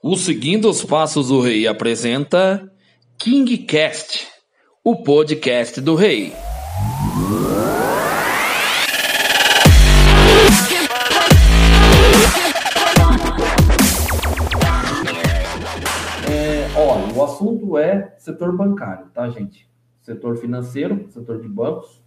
[0.00, 2.72] O Seguindo os Passos do Rei apresenta
[3.18, 4.28] KingCast,
[4.84, 6.32] o podcast do Rei.
[16.30, 19.68] É, olha, o assunto é setor bancário, tá, gente?
[20.00, 22.00] Setor financeiro, setor de bancos.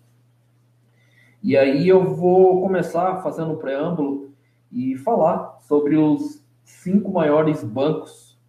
[1.43, 4.33] E aí eu vou começar fazendo um preâmbulo
[4.71, 6.40] e falar sobre os
[6.81, 8.39] cinco maiores bancos,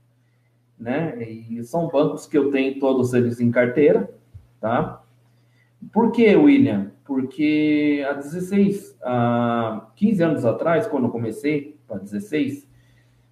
[0.79, 1.23] né?
[1.23, 4.13] E são bancos que eu tenho todos eles em carteira,
[4.61, 5.03] tá?
[5.93, 6.93] Por que, William?
[7.05, 12.67] Porque há 16, há 15 anos atrás, quando eu comecei, para 16,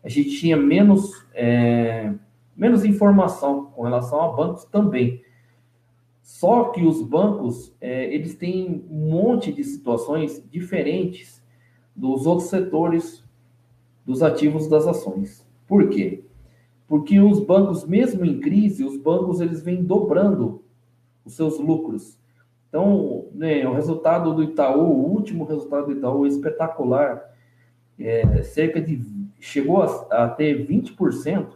[0.05, 2.13] a gente tinha menos, é,
[2.55, 5.23] menos informação com relação a bancos também.
[6.21, 11.43] Só que os bancos, é, eles têm um monte de situações diferentes
[11.97, 13.25] dos outros setores
[14.11, 15.47] dos ativos das ações.
[15.69, 16.25] Por quê?
[16.89, 20.65] Porque os bancos, mesmo em crise, os bancos eles vêm dobrando
[21.25, 22.19] os seus lucros.
[22.69, 27.31] Então, né, o resultado do Itaú, o último resultado do Itaú espetacular.
[27.97, 29.01] É, cerca de
[29.39, 31.47] chegou a, a ter 20%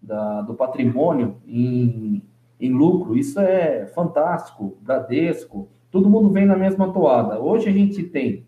[0.00, 2.22] da, do patrimônio em,
[2.60, 3.16] em lucro.
[3.16, 4.76] Isso é fantástico.
[4.82, 7.40] Bradesco, todo mundo vem na mesma toada.
[7.40, 8.46] Hoje a gente tem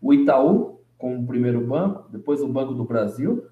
[0.00, 3.46] o Itaú, como o primeiro banco, depois o Banco do Brasil,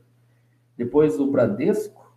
[0.77, 2.13] depois o Bradesco,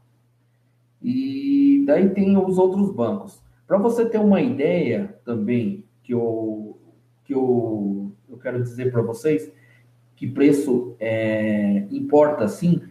[1.01, 3.41] e daí tem os outros bancos.
[3.67, 6.77] Para você ter uma ideia também, que eu,
[7.25, 9.51] que eu, eu quero dizer para vocês,
[10.15, 12.81] que preço é, importa assim,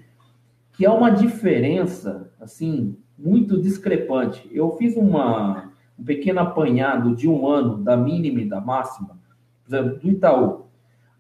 [0.73, 4.49] que há uma diferença assim muito discrepante.
[4.53, 9.19] Eu fiz uma, um pequeno apanhado de um ano da mínima e da máxima,
[9.65, 10.66] por exemplo, do Itaú.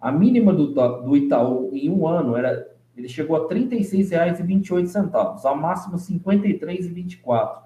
[0.00, 5.54] A mínima do, do Itaú em um ano era ele chegou a R$ 36,28, a
[5.54, 7.58] máxima R$ 53,24.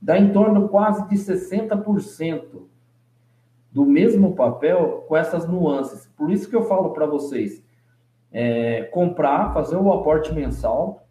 [0.00, 2.62] Dá em torno quase de 60%
[3.72, 6.06] do mesmo papel com essas nuances.
[6.16, 7.62] Por isso que eu falo para vocês,
[8.30, 11.04] é, comprar, fazer o aporte mensal,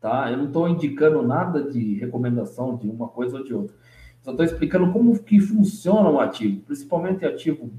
[0.00, 0.30] tá?
[0.30, 3.76] Eu não estou indicando nada de recomendação de uma coisa ou de outra.
[4.22, 7.70] Só estou explicando como que funciona o ativo, principalmente ativo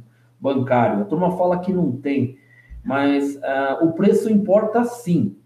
[0.43, 1.01] bancário.
[1.01, 2.37] A turma fala que não tem,
[2.83, 5.37] mas uh, o preço importa sim,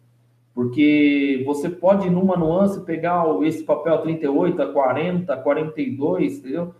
[0.55, 6.73] porque você pode, numa nuance, pegar esse papel 38, a 40, a 42, entendeu?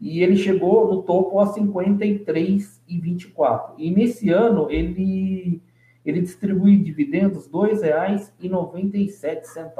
[0.00, 3.72] E ele chegou no topo a 53,24.
[3.76, 5.60] E nesse ano ele
[6.06, 9.70] ele distribui dividendos R$ 2,97,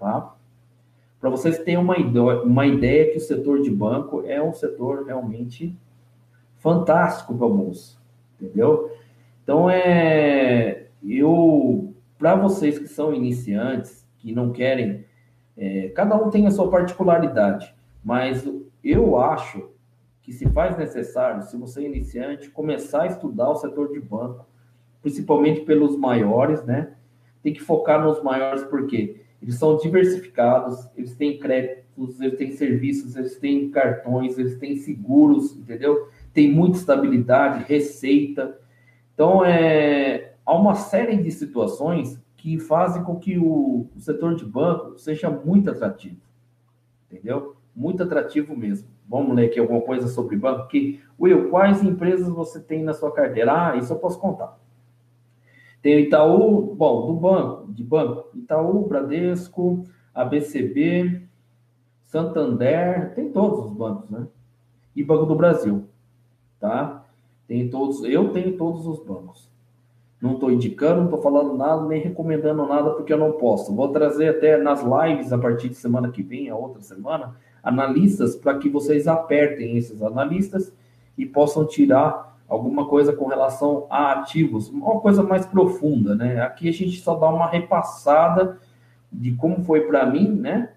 [0.00, 0.34] tá?
[1.20, 5.04] Para vocês terem uma ideia, uma ideia que o setor de banco é um setor
[5.06, 5.78] realmente
[6.64, 7.98] fantástico para a bolsa,
[8.40, 8.90] entendeu?
[9.42, 15.04] Então é eu para vocês que são iniciantes que não querem,
[15.58, 18.48] é, cada um tem a sua particularidade, mas
[18.82, 19.68] eu acho
[20.22, 24.46] que se faz necessário, se você é iniciante, começar a estudar o setor de banco,
[25.02, 26.94] principalmente pelos maiores, né?
[27.42, 33.14] Tem que focar nos maiores porque eles são diversificados, eles têm créditos, eles têm serviços,
[33.16, 36.08] eles têm cartões, eles têm seguros, entendeu?
[36.34, 38.58] Tem muita estabilidade, receita.
[39.14, 44.44] Então, é, há uma série de situações que fazem com que o, o setor de
[44.44, 46.20] banco seja muito atrativo.
[47.10, 47.54] Entendeu?
[47.74, 48.88] Muito atrativo mesmo.
[49.08, 50.66] Vamos ler aqui alguma coisa sobre banco.
[50.66, 53.70] Que, Will, quais empresas você tem na sua carteira?
[53.70, 54.58] Ah, isso eu posso contar.
[55.80, 59.84] Tem o Itaú, bom, do banco, de banco, Itaú, Bradesco,
[60.14, 61.22] ABCB,
[62.04, 64.26] Santander, tem todos os bancos, né?
[64.96, 65.86] E Banco do Brasil
[66.64, 67.04] tá?
[67.46, 69.50] Tem todos, eu tenho todos os bancos.
[70.18, 73.74] Não estou indicando, não estou falando nada, nem recomendando nada, porque eu não posso.
[73.74, 78.34] Vou trazer até nas lives a partir de semana que vem, a outra semana, analistas
[78.34, 80.72] para que vocês apertem esses analistas
[81.18, 86.40] e possam tirar alguma coisa com relação a ativos, uma coisa mais profunda, né?
[86.40, 88.58] Aqui a gente só dá uma repassada
[89.12, 90.70] de como foi para mim, né?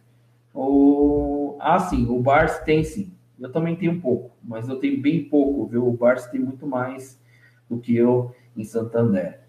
[0.54, 3.10] O, ah, sim, o Bars tem sim.
[3.40, 5.88] Eu também tenho pouco, mas eu tenho bem pouco, viu?
[5.88, 7.20] O Barça tem muito mais
[7.70, 9.42] do que eu em Santander.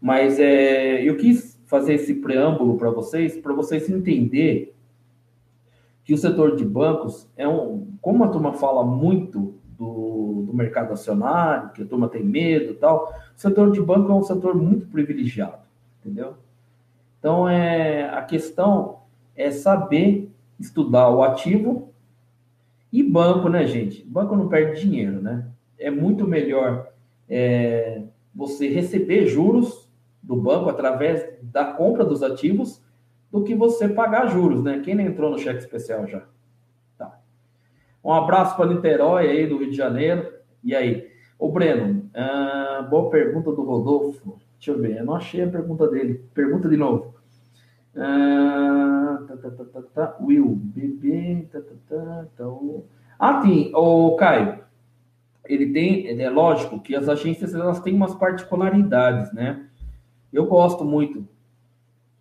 [0.00, 4.74] Mas é, eu quis fazer esse preâmbulo para vocês, para vocês entender
[6.04, 10.92] que o setor de bancos é um, como a turma fala muito do, do mercado
[10.92, 14.54] acionário, que a turma tem medo e tal, o setor de banco é um setor
[14.54, 15.62] muito privilegiado,
[16.00, 16.34] entendeu?
[17.18, 19.00] Então, é, a questão
[19.36, 21.89] é saber estudar o ativo
[22.92, 24.04] e banco, né, gente?
[24.04, 25.48] Banco não perde dinheiro, né?
[25.78, 26.92] É muito melhor
[27.28, 28.02] é,
[28.34, 29.88] você receber juros
[30.22, 32.82] do banco através da compra dos ativos
[33.30, 34.80] do que você pagar juros, né?
[34.84, 36.24] Quem não entrou no cheque especial já?
[36.98, 37.20] Tá.
[38.02, 40.32] Um abraço para Niterói aí do Rio de Janeiro.
[40.62, 41.08] E aí?
[41.38, 44.38] Ô Breno, ah, boa pergunta do Rodolfo.
[44.58, 46.24] Deixa eu ver, eu não achei a pergunta dele.
[46.34, 47.14] Pergunta de novo.
[47.96, 50.16] Ah, tá, tá, tá, tá, tá.
[50.20, 52.44] Will, bebê, tá, tá, tá, tá.
[53.18, 54.64] Ah, tem, o Caio,
[55.44, 59.66] ele tem, é lógico que as agências elas têm umas particularidades, né?
[60.32, 61.26] Eu gosto muito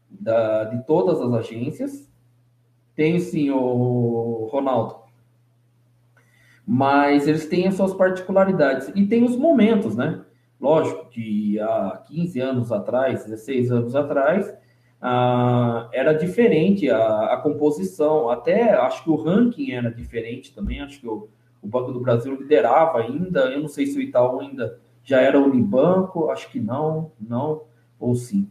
[0.10, 2.10] da, de todas as agências.
[2.95, 4.95] Tem sim o Ronaldo.
[6.66, 10.24] Mas eles têm as suas particularidades e tem os momentos, né?
[10.60, 14.54] Lógico que há 15 anos atrás, 16 anos atrás,
[15.01, 21.00] ah, era diferente a, a, composição, até acho que o ranking era diferente também, acho
[21.00, 21.30] que o,
[21.62, 25.40] o, Banco do Brasil liderava ainda, eu não sei se o Itaú ainda já era
[25.40, 27.63] Unibanco, acho que não, não,
[28.00, 28.50] ou sim.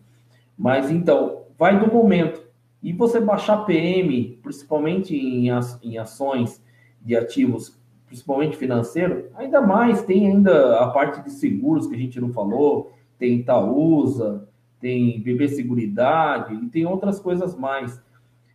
[0.56, 2.43] Mas então, vai do momento.
[2.83, 5.49] E você baixar PM, principalmente em,
[5.83, 6.62] em ações
[7.03, 12.19] de ativos principalmente financeiro, ainda mais tem ainda a parte de seguros que a gente
[12.19, 14.48] não falou, tem Itaúsa,
[14.81, 18.03] tem BB Seguridade e tem outras coisas mais.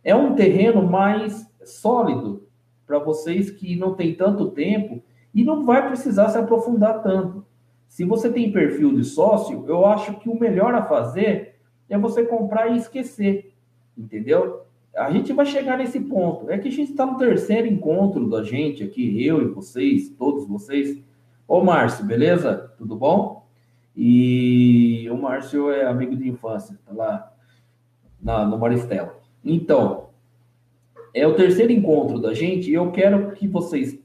[0.02, 2.46] É um terreno mais sólido
[2.86, 5.02] para vocês que não tem tanto tempo
[5.34, 7.44] e não vai precisar se aprofundar tanto.
[7.88, 11.54] Se você tem perfil de sócio, eu acho que o melhor a fazer
[11.88, 13.52] é você comprar e esquecer,
[13.96, 14.62] entendeu?
[14.96, 16.50] A gente vai chegar nesse ponto.
[16.50, 20.46] É que a gente está no terceiro encontro da gente aqui, eu e vocês, todos
[20.46, 21.02] vocês.
[21.46, 22.72] Ô, Márcio, beleza?
[22.78, 23.43] Tudo bom?
[23.96, 27.32] E o Márcio é amigo de infância, tá lá
[28.20, 29.16] na, no Maristela.
[29.44, 30.08] Então,
[31.12, 33.98] é o terceiro encontro da gente e eu quero que vocês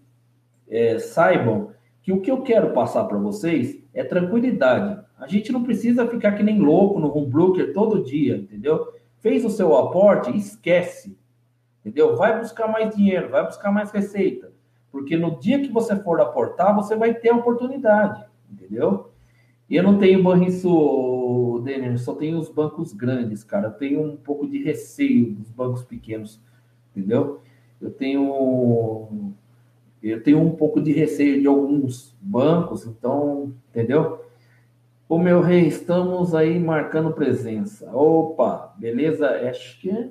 [0.69, 1.71] é, saibam
[2.01, 4.99] que o que eu quero passar para vocês é tranquilidade.
[5.17, 8.93] A gente não precisa ficar que nem louco no home broker todo dia, entendeu?
[9.19, 11.17] Fez o seu aporte, esquece.
[11.79, 12.15] Entendeu?
[12.15, 14.51] Vai buscar mais dinheiro, vai buscar mais receita.
[14.91, 18.23] Porque no dia que você for aportar, você vai ter a oportunidade.
[18.51, 19.08] Entendeu?
[19.69, 23.67] E eu não tenho banriço, Denner, só tenho os bancos grandes, cara.
[23.67, 26.41] Eu tenho um pouco de receio dos bancos pequenos.
[26.91, 27.41] Entendeu?
[27.79, 29.33] Eu tenho
[30.01, 34.25] eu tenho um pouco de receio de alguns bancos, então, entendeu?
[35.07, 37.91] Ô meu rei, estamos aí marcando presença.
[37.93, 39.27] Opa, beleza?
[39.49, 40.09] Acho que é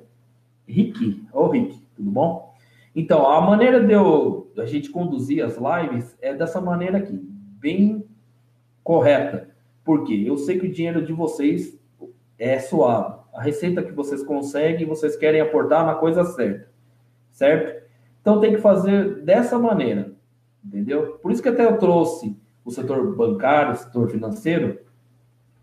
[0.67, 1.25] Rick.
[1.33, 2.53] Ô Rick, tudo bom?
[2.95, 7.17] Então, a maneira de eu, a gente conduzir as lives é dessa maneira aqui,
[7.59, 8.05] bem
[8.83, 9.48] correta.
[9.89, 11.75] Porque eu sei que o dinheiro de vocês
[12.37, 13.21] é suave.
[13.33, 16.69] A receita que vocês conseguem, vocês querem aportar na coisa certa.
[17.31, 17.83] Certo?
[18.21, 20.11] Então tem que fazer dessa maneira.
[20.63, 21.13] Entendeu?
[21.13, 24.77] Por isso que até eu trouxe o setor bancário, o setor financeiro,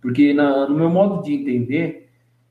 [0.01, 2.11] porque na, no meu modo de entender,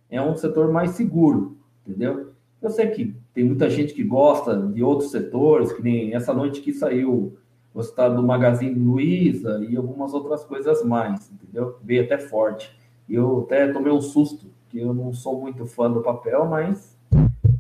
[0.10, 2.32] é um setor mais seguro, entendeu?
[2.62, 6.62] Eu sei que tem muita gente que gosta de outros setores, que nem essa noite
[6.62, 7.38] que saiu
[7.76, 11.78] o estado do Magazine Luiza e algumas outras coisas mais, entendeu?
[11.84, 12.76] Veio até forte.
[13.08, 16.98] Eu até tomei um susto, que eu não sou muito fã do papel, mas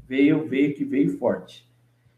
[0.07, 1.69] veio, veio que veio forte.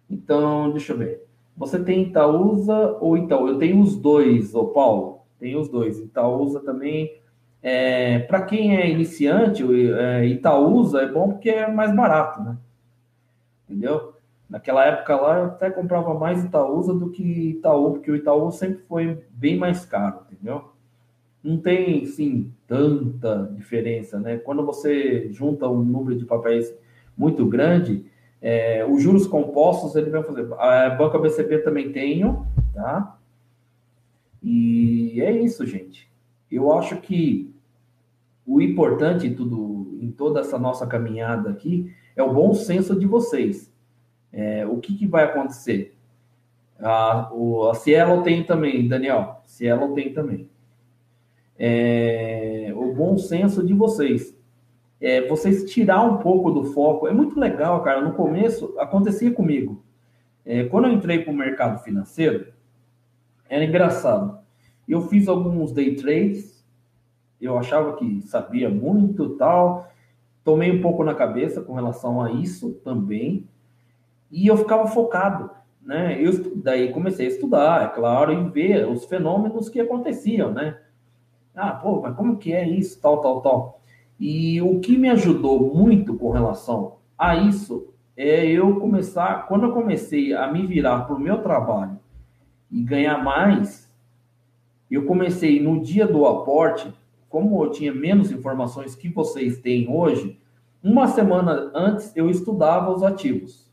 [0.09, 1.25] Então, deixa eu ver.
[1.57, 3.47] Você tem Itaúsa ou Itaú?
[3.47, 5.21] Eu tenho os dois, ô Paulo.
[5.39, 5.99] Tenho os dois.
[5.99, 7.19] Itaúsa também
[7.61, 9.63] é, para quem é iniciante,
[9.93, 12.57] é, Itaúsa é bom porque é mais barato, né?
[13.67, 14.06] Entendeu?
[14.49, 18.83] Naquela época lá eu até comprava mais Itaúsa do que Itaú, porque o Itaú sempre
[18.87, 20.71] foi bem mais caro, entendeu?
[21.43, 24.37] Não tem, sim, tanta diferença, né?
[24.37, 26.73] Quando você junta um número de papéis
[27.17, 28.05] muito grande,
[28.41, 30.47] é, os juros compostos ele vai fazer.
[30.53, 33.17] A Banca BCP também tenho, tá?
[34.41, 36.09] E é isso, gente.
[36.49, 37.53] Eu acho que
[38.45, 43.05] o importante em tudo, em toda essa nossa caminhada aqui é o bom senso de
[43.05, 43.66] vocês.
[44.37, 45.97] É, o que, que, vai acontecer?
[46.79, 49.41] A, o, a Cielo tem também, Daniel.
[49.47, 50.47] Cielo tem também.
[51.57, 54.37] É, o bom senso de vocês.
[55.01, 57.07] É, vocês tirar um pouco do foco.
[57.07, 57.99] É muito legal, cara.
[57.99, 59.83] No começo, acontecia comigo.
[60.45, 62.53] É, quando eu entrei para o mercado financeiro,
[63.49, 64.37] era engraçado.
[64.87, 66.63] Eu fiz alguns day trades,
[67.41, 69.89] eu achava que sabia muito tal.
[70.43, 73.47] Tomei um pouco na cabeça com relação a isso também.
[74.31, 75.49] E eu ficava focado,
[75.81, 76.21] né?
[76.21, 80.77] Eu daí comecei a estudar, é claro, e ver os fenômenos que aconteciam, né?
[81.55, 83.81] Ah, pô, mas como que é isso, tal, tal, tal.
[84.19, 89.71] E o que me ajudou muito com relação a isso é eu começar, quando eu
[89.71, 91.99] comecei a me virar para o meu trabalho
[92.71, 93.91] e ganhar mais,
[94.89, 96.91] eu comecei no dia do aporte
[97.29, 100.39] como eu tinha menos informações que vocês têm hoje,
[100.81, 103.66] uma semana antes eu estudava os ativos.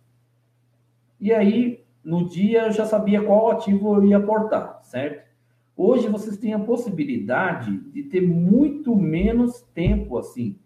[1.25, 5.27] E aí, no dia, eu já sabia qual ativo eu ia aportar, certo?
[5.75, 10.59] Hoje vocês têm a possibilidade de ter muito menos tempo assim.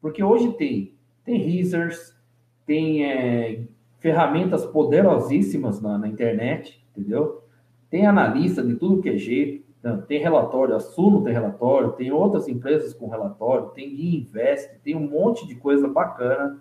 [0.00, 0.94] Porque hoje tem,
[1.24, 2.16] tem risers,
[2.64, 3.64] tem é,
[3.98, 7.42] ferramentas poderosíssimas na, na internet, entendeu?
[7.90, 10.00] Tem analista de tudo que é jeito, né?
[10.06, 15.10] tem relatório, a Suno tem relatório, tem outras empresas com relatório, tem Invest, tem um
[15.10, 16.56] monte de coisa bacana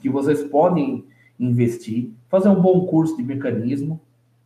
[0.00, 1.04] que vocês podem
[1.38, 4.00] investir, fazer um bom curso de mecanismo,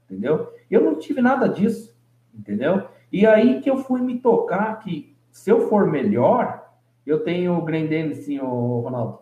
[0.05, 0.53] entendeu?
[0.71, 1.95] Eu não tive nada disso,
[2.35, 2.87] entendeu?
[3.13, 6.69] E aí que eu fui me tocar que se eu for melhor,
[7.07, 9.21] eu tenho o Grendene, sim, o Ronaldo.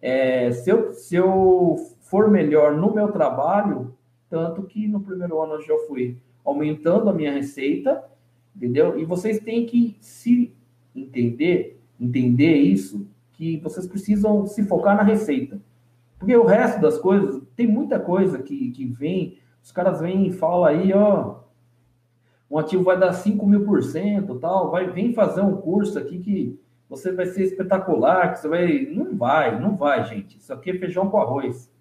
[0.00, 3.94] É, se, eu, se eu for melhor no meu trabalho,
[4.28, 8.02] tanto que no primeiro ano eu já fui aumentando a minha receita,
[8.54, 8.98] entendeu?
[8.98, 10.54] E vocês têm que se
[10.94, 15.60] entender, entender isso, que vocês precisam se focar na receita.
[16.20, 20.30] Porque o resto das coisas, tem muita coisa que, que vem, os caras vêm e
[20.30, 21.36] falam aí, ó,
[22.50, 26.18] um ativo vai dar 5 mil por cento, tal, vai, vem fazer um curso aqui
[26.18, 26.60] que
[26.90, 28.86] você vai ser espetacular, que você vai...
[28.92, 30.36] Não vai, não vai, gente.
[30.36, 31.72] Isso aqui é feijão com arroz.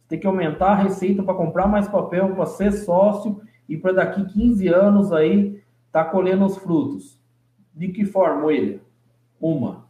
[0.00, 3.92] Você tem que aumentar a receita para comprar mais papel, para ser sócio e para
[3.92, 5.62] daqui 15 anos aí
[5.92, 7.20] tá colhendo os frutos.
[7.74, 8.78] De que forma, William?
[9.38, 9.84] Uma.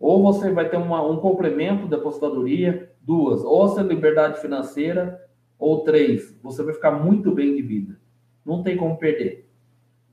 [0.00, 5.22] Ou você vai ter uma, um complemento da apostadoria, duas, ou você liberdade financeira,
[5.58, 7.98] ou três, você vai ficar muito bem de vida.
[8.44, 9.48] Não tem como perder.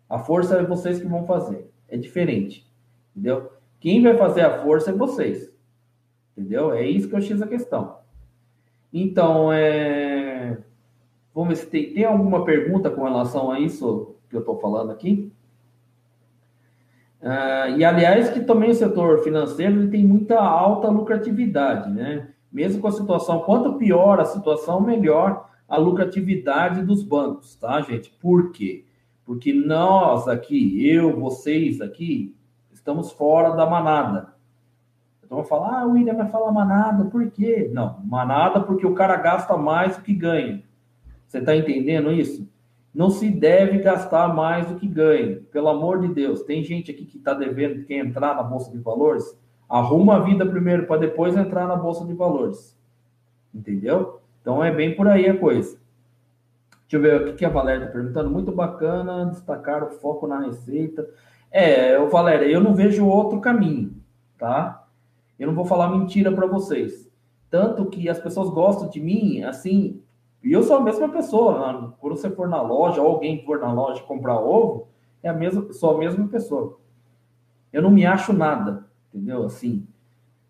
[0.09, 1.69] A força é vocês que vão fazer.
[1.87, 2.69] É diferente.
[3.15, 3.51] Entendeu?
[3.79, 5.51] Quem vai fazer a força é vocês.
[6.37, 6.71] Entendeu?
[6.71, 7.97] É isso que eu X a questão.
[8.93, 10.57] Então, é...
[11.33, 14.91] vamos ver se tem, tem alguma pergunta com relação a isso que eu estou falando
[14.91, 15.31] aqui.
[17.21, 22.29] Uh, e, aliás, que também o setor financeiro ele tem muita alta lucratividade, né?
[22.51, 28.11] Mesmo com a situação, quanto pior a situação, melhor a lucratividade dos bancos, tá, gente?
[28.19, 28.85] Por quê?
[29.25, 32.35] Porque nós aqui, eu, vocês aqui,
[32.73, 34.33] estamos fora da manada.
[35.23, 37.69] Então vou falar, ah, o William vai falar manada, por quê?
[37.71, 40.61] Não, manada porque o cara gasta mais do que ganha.
[41.25, 42.45] Você está entendendo isso?
[42.93, 45.39] Não se deve gastar mais do que ganha.
[45.49, 46.43] Pelo amor de Deus.
[46.43, 49.23] Tem gente aqui que está devendo, quer entrar na Bolsa de Valores.
[49.71, 52.77] Arruma a vida primeiro para depois entrar na Bolsa de Valores.
[53.55, 54.19] Entendeu?
[54.41, 55.79] Então é bem por aí a coisa.
[56.81, 58.29] Deixa eu ver o que a Valéria está perguntando.
[58.29, 61.09] Muito bacana destacar o foco na receita.
[61.49, 63.95] É, Valéria, eu não vejo outro caminho,
[64.37, 64.85] tá?
[65.39, 67.09] Eu não vou falar mentira para vocês.
[67.49, 70.01] Tanto que as pessoas gostam de mim, assim,
[70.43, 71.95] e eu sou a mesma pessoa.
[71.99, 74.89] Quando você for na loja, ou alguém for na loja comprar ovo,
[75.23, 76.77] é a mesma, sou a mesma pessoa.
[77.71, 79.45] Eu não me acho nada, entendeu?
[79.45, 79.85] Assim,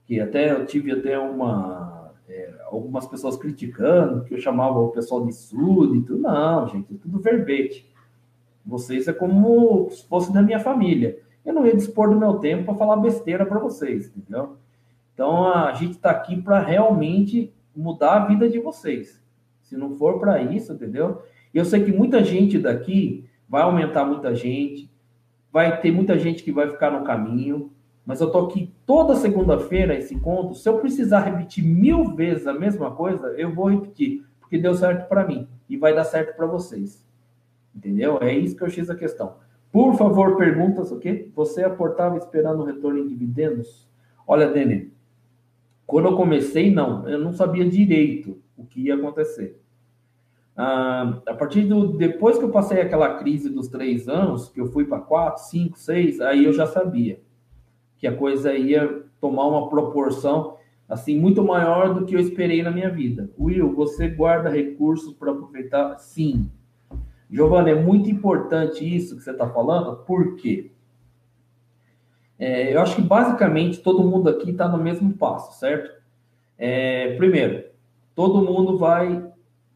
[0.06, 5.25] que até eu tive até uma é, algumas pessoas criticando que eu chamava o pessoal
[5.25, 6.18] de súdito.
[6.18, 7.89] Não, gente, é tudo verbete.
[8.65, 11.20] Vocês é como se fosse da minha família.
[11.44, 14.58] Eu não ia dispor do meu tempo para falar besteira para vocês, entendeu?
[15.13, 19.22] Então a gente está aqui para realmente mudar a vida de vocês.
[19.62, 21.24] Se não for para isso, entendeu?
[21.53, 24.89] Eu sei que muita gente daqui vai aumentar muita gente,
[25.51, 27.72] vai ter muita gente que vai ficar no caminho,
[28.05, 30.55] mas eu tô aqui toda segunda-feira esse encontro.
[30.55, 35.08] Se eu precisar repetir mil vezes a mesma coisa, eu vou repetir, porque deu certo
[35.08, 37.05] para mim e vai dar certo para vocês.
[37.75, 38.17] Entendeu?
[38.22, 39.36] É isso que eu fiz a questão.
[39.72, 41.29] Por favor, perguntas, o quê?
[41.36, 43.88] Você aportava esperando retorno em dividendos?
[44.27, 44.91] Olha, Dene,
[45.86, 49.62] quando eu comecei, não, eu não sabia direito o que ia acontecer.
[50.58, 54.67] Ah, a partir do depois que eu passei aquela crise dos três anos, que eu
[54.67, 57.22] fui para quatro, cinco, seis, aí eu já sabia
[58.01, 60.58] que a coisa ia tomar uma proporção
[60.89, 63.29] assim muito maior do que eu esperei na minha vida.
[63.39, 65.98] Will, você guarda recursos para aproveitar?
[66.00, 66.51] Sim.
[67.29, 70.72] Giovanna, é muito importante isso que você está falando, por quê?
[72.38, 76.01] É, eu acho que basicamente todo mundo aqui está no mesmo passo, certo?
[76.58, 77.65] É, primeiro,
[78.15, 79.31] todo mundo vai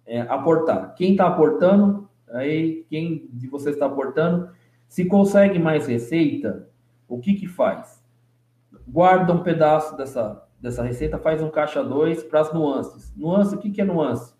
[0.05, 0.95] é, aportar.
[0.95, 4.49] Quem está aportando, aí quem de vocês está aportando,
[4.87, 6.67] se consegue mais receita,
[7.07, 7.94] o que que faz?
[8.87, 13.13] Guarda um pedaço dessa, dessa receita, faz um caixa 2 para as nuances.
[13.15, 14.33] Nuance, o que que é nuance?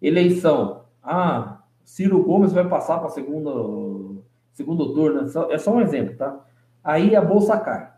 [0.00, 0.84] Eleição.
[1.02, 5.26] Ah, Ciro Gomes vai passar para segundo segundo turno.
[5.50, 6.44] É só um exemplo, tá?
[6.82, 7.92] Aí a bolsa cai.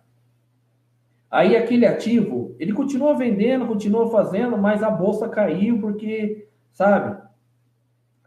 [1.31, 6.47] Aí aquele ativo, ele continua vendendo, continua fazendo, mas a bolsa caiu porque
[6.77, 7.19] Sabe?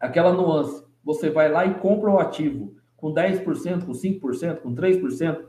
[0.02, 0.84] Aquela nuance.
[1.04, 5.46] Você vai lá e compra o ativo com 10%, com 5%, com 3%.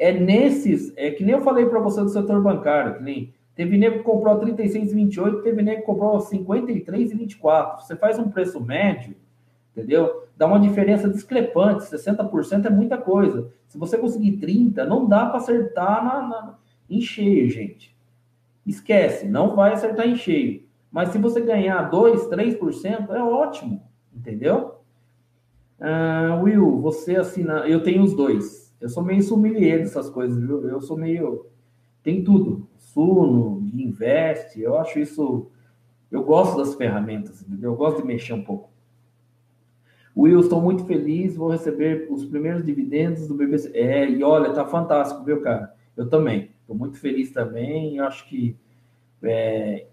[0.00, 3.76] É nesses, é que nem eu falei para você do setor bancário, que nem teve
[3.76, 7.80] nego que comprou 36,28, teve nego que comprou 53,24.
[7.82, 9.14] Você faz um preço médio,
[9.76, 10.26] entendeu?
[10.38, 13.52] Dá uma diferença discrepante, 60% é muita coisa.
[13.68, 17.94] Se você conseguir 30, não dá para acertar na, na, em cheio, gente.
[18.66, 20.64] Esquece, não vai acertar em cheio.
[20.90, 23.82] Mas se você ganhar 2, 3%, é ótimo,
[24.14, 24.76] entendeu?
[25.78, 27.68] Uh, Will, você assina.
[27.68, 28.69] Eu tenho os dois.
[28.80, 30.66] Eu sou meio sommelier dessas coisas, viu?
[30.68, 31.46] Eu sou meio.
[32.02, 32.66] Tem tudo.
[32.78, 34.60] Suno, investe.
[34.60, 35.48] Eu acho isso.
[36.10, 37.72] Eu gosto das ferramentas, entendeu?
[37.72, 38.70] Eu gosto de mexer um pouco.
[40.16, 41.36] Will, estou muito feliz.
[41.36, 43.70] Vou receber os primeiros dividendos do BBC.
[43.74, 45.74] É, e olha, tá fantástico, viu, cara?
[45.96, 46.50] Eu também.
[46.62, 47.98] Estou muito feliz também.
[47.98, 48.56] Eu acho que.
[49.22, 49.86] É,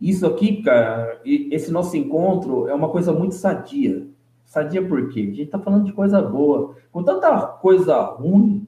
[0.00, 4.06] isso aqui, cara, esse nosso encontro é uma coisa muito sadia.
[4.44, 5.20] Sadia por quê?
[5.20, 6.76] A gente está falando de coisa boa.
[6.92, 8.66] Com tanta coisa ruim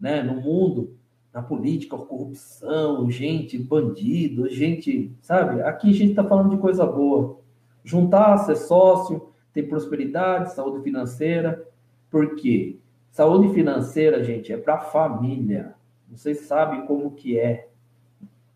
[0.00, 0.96] né, no mundo,
[1.32, 5.62] na política, corrupção, gente, bandido, gente, sabe?
[5.62, 7.38] Aqui a gente está falando de coisa boa.
[7.84, 11.66] Juntar, ser sócio, ter prosperidade, saúde financeira.
[12.10, 12.78] Por quê?
[13.10, 15.74] Saúde financeira, gente, é para a família.
[16.10, 17.68] Vocês sabem como que é.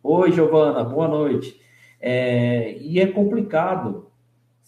[0.02, 1.60] Oi, Giovana, boa noite.
[2.00, 4.10] É, e é complicado.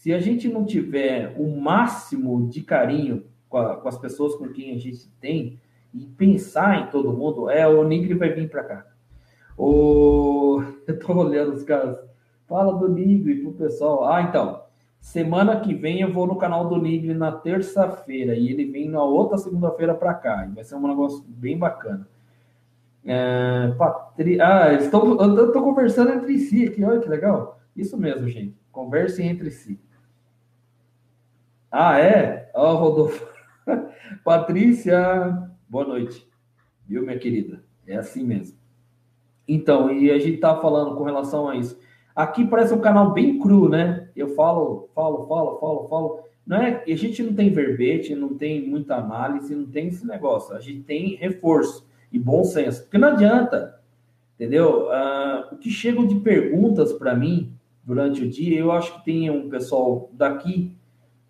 [0.04, 4.50] Se a gente não tiver o máximo de carinho com, a, com as pessoas com
[4.50, 5.58] quem a gente tem
[5.94, 8.86] e pensar em todo mundo, é o Nigri vai vir para cá.
[9.56, 10.62] O...
[10.86, 11.98] Eu tô olhando os caras.
[12.46, 14.06] Fala do Nigri pro pessoal.
[14.06, 14.62] Ah, então.
[15.00, 19.02] Semana que vem eu vou no canal do Nigri na terça-feira e ele vem na
[19.02, 20.46] outra segunda-feira para cá.
[20.54, 22.06] Vai ser um negócio bem bacana.
[23.06, 24.38] É, Patri...
[24.38, 27.58] Ah, estou, eu estou conversando entre si aqui, olha que legal.
[27.74, 28.54] Isso mesmo, gente.
[28.70, 29.80] Conversem entre si.
[31.76, 32.52] Ah, é?
[32.54, 33.26] Ó, oh, Rodolfo.
[34.22, 36.24] Patrícia, boa noite.
[36.86, 37.64] Viu, minha querida?
[37.84, 38.56] É assim mesmo.
[39.48, 41.76] Então, e a gente tá falando com relação a isso.
[42.14, 44.08] Aqui parece um canal bem cru, né?
[44.14, 46.20] Eu falo, falo, falo, falo, falo.
[46.46, 50.54] Não é, a gente não tem verbete, não tem muita análise, não tem esse negócio.
[50.54, 52.84] A gente tem reforço e bom senso.
[52.84, 53.80] Porque não adianta,
[54.36, 54.92] entendeu?
[54.92, 59.28] Ah, o que chegam de perguntas para mim durante o dia, eu acho que tem
[59.28, 60.76] um pessoal daqui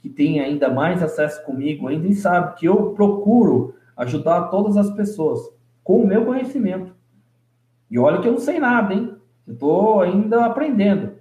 [0.05, 4.91] que tem ainda mais acesso comigo, ainda e sabe que eu procuro ajudar todas as
[4.91, 5.41] pessoas
[5.83, 6.95] com o meu conhecimento.
[7.91, 9.17] E olha que eu não sei nada, hein?
[9.47, 11.13] Eu estou ainda aprendendo.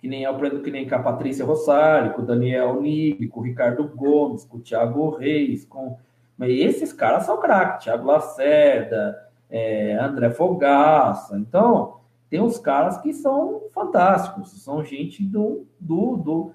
[0.00, 3.38] Que nem eu aprendo que nem com a Patrícia Rosário, com o Daniel Nibe, com
[3.38, 5.96] o Ricardo Gomes, com o Thiago Reis, com
[6.36, 9.16] mas esses caras são craques, Thiago Lacerda,
[9.48, 11.38] é, André Fogaça.
[11.38, 16.52] Então, tem uns caras que são fantásticos, são gente do, do, do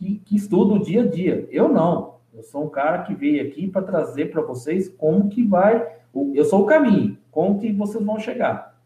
[0.00, 1.46] que, que estuda o dia a dia.
[1.50, 2.16] Eu não.
[2.32, 5.86] Eu sou um cara que veio aqui para trazer para vocês como que vai.
[6.34, 8.80] Eu sou o caminho, como que vocês vão chegar.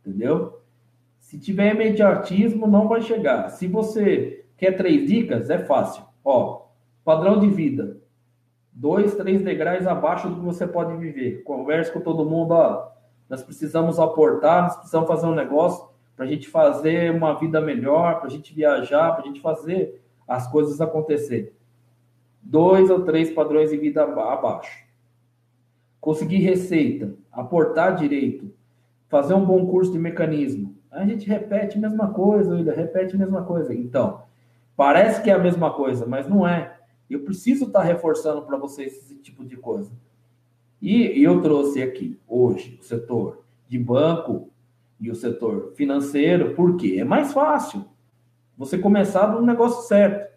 [0.00, 0.60] Entendeu?
[1.18, 3.50] Se tiver imediatismo, não vai chegar.
[3.50, 6.04] Se você quer três dicas, é fácil.
[6.24, 6.66] Ó,
[7.04, 7.96] padrão de vida
[8.76, 11.42] dois, três degraus abaixo do que você pode viver.
[11.42, 12.88] Converse com todo mundo, ó,
[13.28, 18.18] nós precisamos aportar, nós precisamos fazer um negócio para a gente fazer uma vida melhor,
[18.18, 21.54] para a gente viajar, para a gente fazer as coisas acontecer.
[22.42, 24.84] Dois ou três padrões de vida abaixo.
[26.00, 28.52] Conseguir receita, aportar direito,
[29.08, 30.74] fazer um bom curso de mecanismo.
[30.90, 33.74] A gente repete a mesma coisa, ainda repete a mesma coisa.
[33.74, 34.22] Então,
[34.76, 36.76] parece que é a mesma coisa, mas não é.
[37.08, 39.90] Eu preciso estar reforçando para vocês esse tipo de coisa.
[40.80, 44.50] E eu trouxe aqui hoje o setor de banco
[45.00, 47.84] e o setor financeiro, porque é mais fácil
[48.56, 50.34] você começar no negócio certo.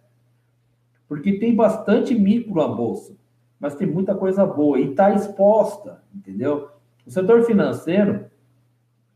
[1.07, 3.15] Porque tem bastante micro na bolsa,
[3.59, 6.69] mas tem muita coisa boa e está exposta, entendeu?
[7.05, 8.25] O setor financeiro,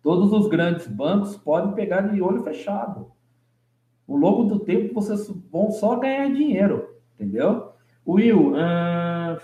[0.01, 3.11] todos os grandes bancos podem pegar de olho fechado.
[4.07, 6.95] Ao longo do tempo, vocês vão só ganhar dinheiro.
[7.15, 7.73] Entendeu?
[8.05, 9.39] Will, uh,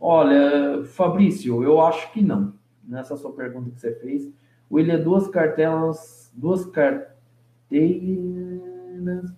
[0.00, 2.54] olha, Fabrício, eu acho que não.
[2.82, 4.32] Nessa sua pergunta que você fez,
[4.70, 7.10] Will é duas cartelas, duas carteiras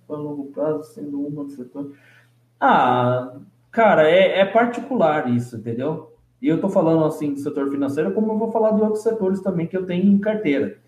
[0.07, 1.92] para longo prazo, sendo uma no setor.
[2.61, 3.37] Ah,
[3.71, 6.12] cara, é, é particular isso, entendeu?
[6.40, 9.40] E eu tô falando assim do setor financeiro, como eu vou falar de outros setores
[9.40, 10.79] também que eu tenho em carteira.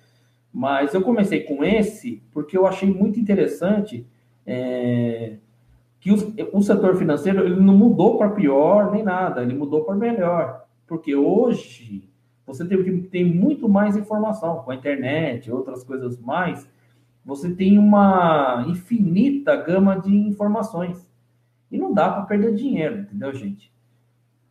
[0.53, 4.07] Mas eu comecei com esse porque eu achei muito interessante
[4.47, 5.37] é,
[6.01, 6.17] que o,
[6.53, 10.65] o, setor financeiro ele não mudou para pior nem nada, ele mudou para melhor.
[10.87, 12.09] Porque hoje
[12.47, 16.69] você tem, tem muito mais informação com a internet, outras coisas mais.
[17.25, 21.11] Você tem uma infinita gama de informações.
[21.71, 23.73] E não dá para perder dinheiro, entendeu, gente?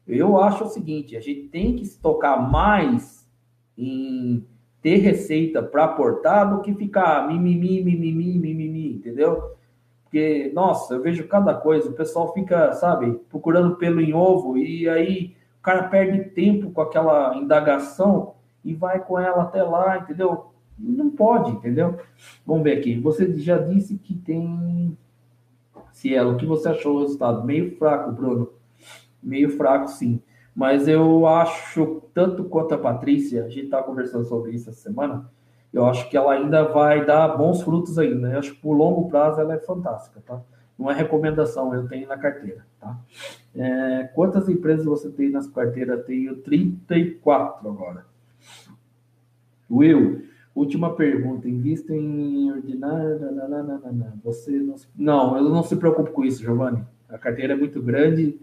[0.07, 3.29] Eu acho o seguinte: a gente tem que se tocar mais
[3.77, 4.45] em
[4.81, 9.55] ter receita para aportar do que ficar mimimi, mimimi, mimimi, entendeu?
[10.03, 14.89] Porque, nossa, eu vejo cada coisa, o pessoal fica, sabe, procurando pelo em ovo e
[14.89, 20.51] aí cara perde tempo com aquela indagação e vai com ela até lá, entendeu?
[20.77, 21.97] Não pode, entendeu?
[22.45, 22.99] Vamos ver aqui.
[22.99, 24.97] Você já disse que tem.
[25.91, 27.45] Cielo, o que você achou do resultado?
[27.45, 28.49] Meio fraco, Bruno.
[29.21, 30.21] Meio fraco, sim.
[30.55, 35.31] Mas eu acho, tanto quanto a Patrícia, a gente está conversando sobre isso essa semana,
[35.71, 38.31] eu acho que ela ainda vai dar bons frutos ainda.
[38.31, 40.41] Eu acho que por longo prazo ela é fantástica, tá?
[40.77, 42.99] Não é recomendação, eu tenho na carteira, tá?
[43.55, 46.03] É, quantas empresas você tem nas carteiras?
[46.05, 48.05] Tenho 34 agora.
[49.69, 51.47] Will, última pergunta.
[51.47, 53.19] Invista em ordinária.
[54.23, 54.87] Você não, se...
[54.95, 56.83] não, eu não se preocupo com isso, Giovanni.
[57.07, 58.39] A carteira é muito grande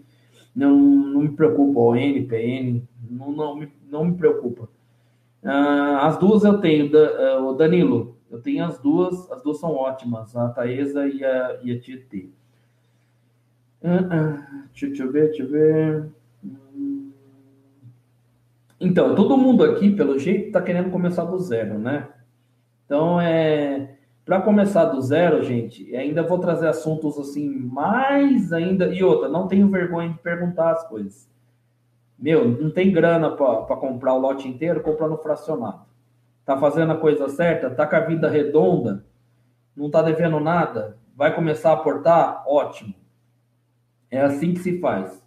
[0.55, 4.63] não, não me preocupa, o NPN, não, não, me, não me preocupa.
[5.43, 9.75] Uh, as duas eu tenho, uh, o Danilo, eu tenho as duas, as duas são
[9.75, 12.29] ótimas, a Taesa e a, e a Tietê.
[13.83, 16.09] Uh, deixa, deixa, eu ver, deixa eu ver.
[16.43, 17.11] Hum.
[18.79, 22.07] Então, todo mundo aqui, pelo jeito, está querendo começar do zero, né?
[22.85, 28.87] Então, é para começar do zero, gente, ainda vou trazer assuntos assim, mais ainda.
[28.87, 31.29] E outra, não tenho vergonha de perguntar as coisas.
[32.17, 35.81] Meu, não tem grana para comprar o lote inteiro, compra no fracionado.
[36.51, 37.69] Tá fazendo a coisa certa?
[37.69, 39.05] Tá com a vida redonda?
[39.75, 40.97] Não tá devendo nada?
[41.15, 42.43] Vai começar a aportar?
[42.45, 42.93] Ótimo.
[44.09, 45.23] É assim que se faz.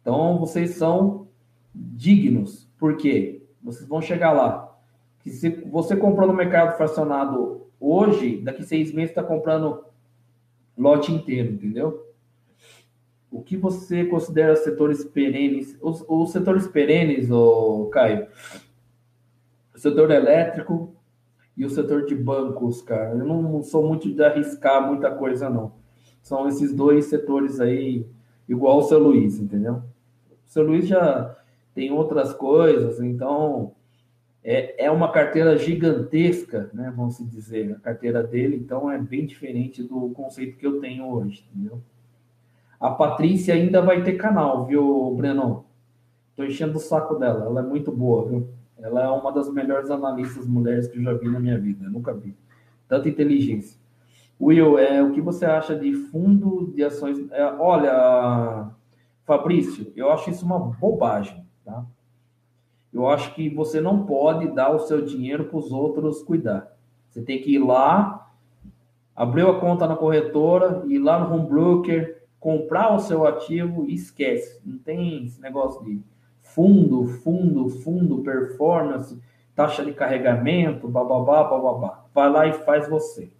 [0.00, 1.28] Então, vocês são
[1.74, 2.70] dignos.
[2.78, 3.42] Por quê?
[3.62, 4.74] Vocês vão chegar lá.
[5.20, 9.84] Que se você comprou no mercado fracionado Hoje, daqui seis meses, está comprando
[10.76, 12.06] lote inteiro, entendeu?
[13.30, 15.76] O que você considera setores perenes?
[15.82, 18.26] Os, os setores perenes, ô, Caio,
[19.76, 20.94] setor elétrico
[21.56, 23.16] e o setor de bancos, cara.
[23.16, 25.72] Eu não sou muito de arriscar muita coisa, não.
[26.22, 28.06] São esses dois setores aí,
[28.48, 29.82] igual o seu Luiz, entendeu?
[30.46, 31.36] O seu Luiz já
[31.74, 33.72] tem outras coisas, então
[34.42, 36.92] é, é uma carteira gigantesca, né?
[36.96, 41.46] Vamos dizer, a carteira dele, então é bem diferente do conceito que eu tenho hoje,
[41.52, 41.80] entendeu?
[42.78, 45.64] A Patrícia ainda vai ter canal, viu, Breno?
[46.34, 48.48] Tô enchendo o saco dela, ela é muito boa, viu?
[48.78, 51.90] Ela é uma das melhores analistas mulheres que eu já vi na minha vida, eu
[51.90, 52.36] nunca vi.
[52.88, 53.78] Tanta inteligência.
[54.40, 57.18] Will, é, o que você acha de fundo de ações?
[57.30, 58.70] É, olha,
[59.24, 61.84] Fabrício, eu acho isso uma bobagem, tá?
[62.96, 66.74] eu acho que você não pode dar o seu dinheiro para os outros cuidar.
[67.10, 68.30] Você tem que ir lá,
[69.14, 73.94] abrir a conta na corretora, ir lá no home broker, comprar o seu ativo e
[73.94, 74.60] esquece.
[74.64, 76.00] Não tem esse negócio de
[76.56, 79.20] fundo, fundo, fundo, performance,
[79.54, 82.06] taxa de carregamento, bababá, bababá.
[82.14, 83.30] Vai lá e faz você.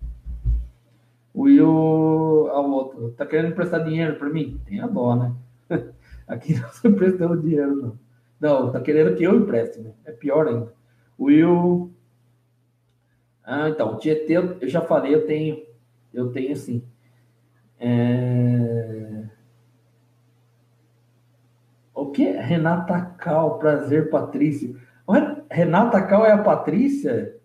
[1.32, 4.60] O Will, a outra, tá querendo prestar dinheiro para mim?
[4.66, 5.34] Tem a dó, né?
[6.28, 7.98] Aqui não estou prestando dinheiro, não.
[8.38, 9.92] Não, tá querendo que eu empreste, né?
[10.04, 10.74] É pior ainda.
[11.18, 11.90] Will.
[13.42, 15.64] Ah, então, Tietê, eu já falei, eu tenho.
[16.12, 16.82] Eu tenho sim.
[17.80, 19.26] É...
[21.94, 22.30] O que?
[22.30, 24.74] Renata Cal, prazer, Patrícia.
[25.50, 27.36] Renata Cal é a Patrícia?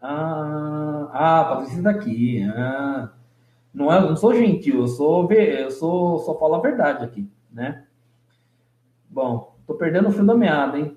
[0.00, 2.42] Ah, ah a Patrícia daqui.
[2.44, 3.12] Ah,
[3.74, 7.84] não, é, não sou gentil, eu sou, eu sou, só falo a verdade aqui, né?
[9.10, 10.96] Bom, Tô perdendo o fio da meada, hein?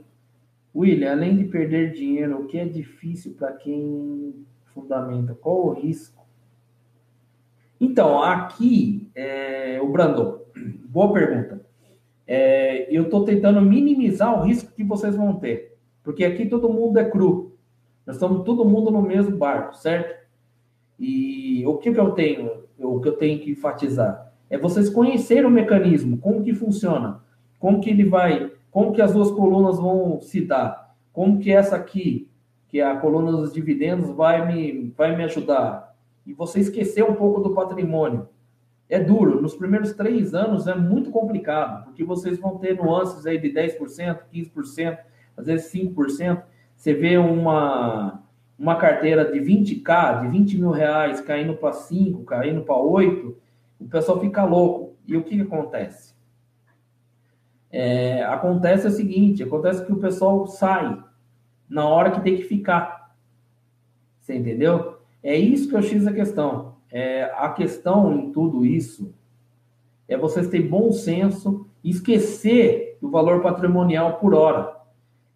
[0.74, 5.36] William, além de perder dinheiro, o que é difícil para quem fundamenta?
[5.36, 6.26] Qual o risco?
[7.82, 10.40] Então, aqui, é, o Brandon,
[10.88, 11.66] boa pergunta.
[12.34, 16.98] É, eu estou tentando minimizar o risco que vocês vão ter, porque aqui todo mundo
[16.98, 17.58] é cru.
[18.06, 20.16] Nós estamos todo mundo no mesmo barco, certo?
[20.98, 25.44] E o que, que eu tenho, o que eu tenho que enfatizar é vocês conhecerem
[25.44, 27.22] o mecanismo, como que funciona,
[27.60, 30.96] como que ele vai como que as duas colunas vão se dar?
[31.12, 32.30] Como que essa aqui,
[32.70, 35.94] que é a coluna dos dividendos, vai me, vai me ajudar?
[36.26, 38.30] E você esquecer um pouco do patrimônio.
[38.92, 39.42] É duro.
[39.42, 44.20] Nos primeiros três anos é muito complicado, porque vocês vão ter nuances aí de 10%,
[44.30, 45.00] 15%,
[45.38, 46.44] às vezes 5%.
[46.76, 48.22] Você vê uma,
[48.60, 53.38] uma carteira de 20k, de 20 mil reais, caindo para 5, caindo para 8,
[53.80, 54.98] o pessoal fica louco.
[55.08, 56.14] E o que, que acontece?
[57.72, 61.02] É, acontece o seguinte: acontece que o pessoal sai
[61.70, 63.16] na hora que tem que ficar.
[64.20, 64.98] Você entendeu?
[65.24, 66.76] É isso que eu fiz a questão.
[66.92, 69.14] É, a questão em tudo isso
[70.08, 74.76] é vocês terem bom senso, esquecer do valor patrimonial por hora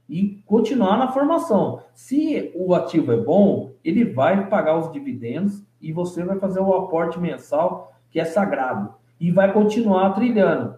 [0.07, 1.81] e continuar na formação.
[1.93, 6.73] Se o ativo é bom, ele vai pagar os dividendos e você vai fazer o
[6.73, 10.75] aporte mensal que é sagrado e vai continuar trilhando.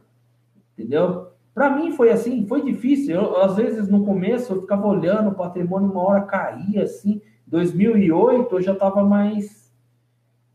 [0.77, 1.27] Entendeu?
[1.53, 3.15] Para mim foi assim, foi difícil.
[3.15, 7.21] Eu, às vezes no começo eu ficava olhando o patrimônio, uma hora caía assim.
[7.47, 9.66] 2008 eu já estava mais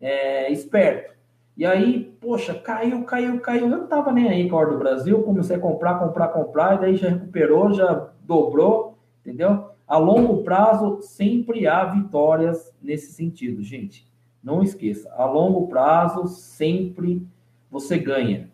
[0.02, 1.12] é, esperto.
[1.56, 3.62] E aí, poxa, caiu, caiu, caiu.
[3.62, 5.22] Eu não estava nem aí com a hora do Brasil.
[5.22, 9.66] Comecei a comprar, comprar, comprar, e daí já recuperou, já dobrou, entendeu?
[9.86, 14.10] A longo prazo, sempre há vitórias nesse sentido, gente.
[14.42, 17.24] Não esqueça, a longo prazo, sempre
[17.70, 18.50] você ganha.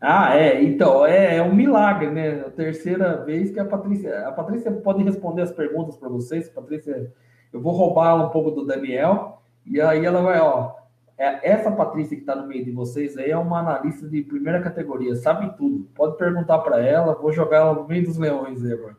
[0.00, 2.40] Ah, é, então, é, é um milagre, né?
[2.40, 4.26] A terceira vez que a Patrícia.
[4.26, 6.48] A Patrícia pode responder as perguntas para vocês.
[6.48, 7.12] Patrícia,
[7.52, 9.39] eu vou roubar um pouco do Daniel,
[9.70, 10.72] e aí ela vai, ó.
[11.16, 14.60] É, essa Patrícia que está no meio de vocês aí é uma analista de primeira
[14.60, 15.86] categoria, sabe tudo.
[15.94, 18.96] Pode perguntar para ela, vou jogar ela no meio dos leões aí agora.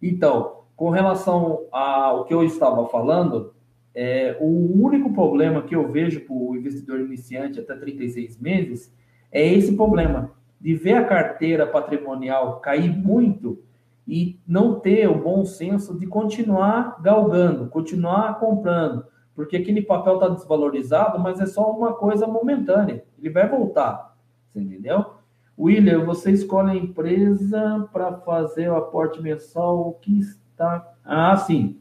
[0.00, 3.52] Então, com relação ao que eu estava falando,
[3.92, 8.94] é, o único problema que eu vejo para o investidor iniciante até 36 meses
[9.32, 10.30] é esse problema
[10.60, 13.60] de ver a carteira patrimonial cair muito
[14.06, 19.04] e não ter o bom senso de continuar galgando, continuar comprando
[19.38, 23.04] porque aquele papel está desvalorizado, mas é só uma coisa momentânea.
[23.16, 24.16] Ele vai voltar.
[24.50, 25.12] Você entendeu?
[25.56, 30.92] William, você escolhe a empresa para fazer o aporte mensal que está.
[31.04, 31.80] Ah, sim.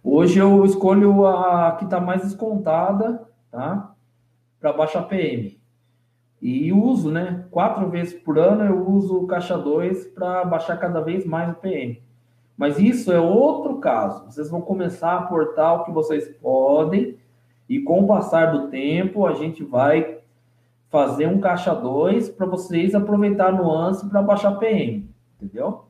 [0.00, 3.92] Hoje eu escolho a que está mais descontada, tá?
[4.60, 5.60] Para baixar PM.
[6.40, 7.46] E uso, né?
[7.50, 11.56] Quatro vezes por ano eu uso o caixa 2 para baixar cada vez mais o
[11.56, 12.00] PM.
[12.58, 14.26] Mas isso é outro caso.
[14.26, 17.16] Vocês vão começar a aportar o que vocês podem,
[17.68, 20.18] e com o passar do tempo, a gente vai
[20.90, 25.08] fazer um caixa 2 para vocês aproveitar a nuance para baixar PM.
[25.40, 25.84] Entendeu?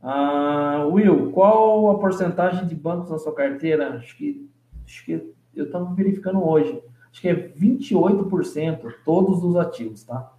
[0.00, 3.96] Ah, Will, qual a porcentagem de bancos na sua carteira?
[3.96, 4.48] Acho que,
[4.86, 6.82] acho que eu estava verificando hoje.
[7.10, 10.32] Acho que é 28% todos os ativos, tá?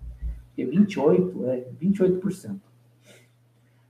[0.48, 2.60] Porque 28 é 28%.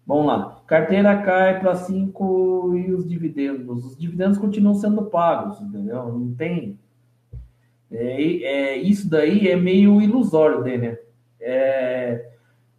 [0.06, 0.62] Vamos lá.
[0.68, 3.86] Carteira cai para 5 e os dividendos.
[3.86, 6.12] Os dividendos continuam sendo pagos, entendeu?
[6.12, 6.78] Não tem.
[7.90, 10.98] É, é isso daí é meio ilusório, né?
[11.40, 12.30] É,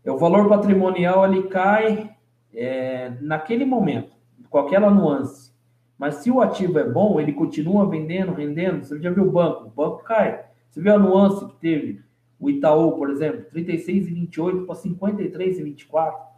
[0.05, 2.11] é, o valor patrimonial ele cai
[2.53, 4.13] é, naquele momento,
[4.51, 5.53] com aquela nuance.
[5.97, 8.85] Mas se o ativo é bom, ele continua vendendo, rendendo.
[8.85, 9.67] Você já viu o banco?
[9.67, 10.45] O banco cai.
[10.69, 12.03] Você viu a nuance que teve?
[12.39, 16.34] O Itaú, por exemplo, 36,28 para 53,24.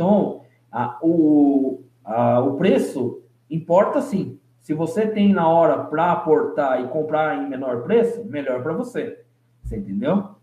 [0.00, 4.40] Então, a, o, a, o preço importa sim.
[4.58, 9.22] Se você tem na hora para aportar e comprar em menor preço, melhor para você.
[9.62, 10.36] Você entendeu?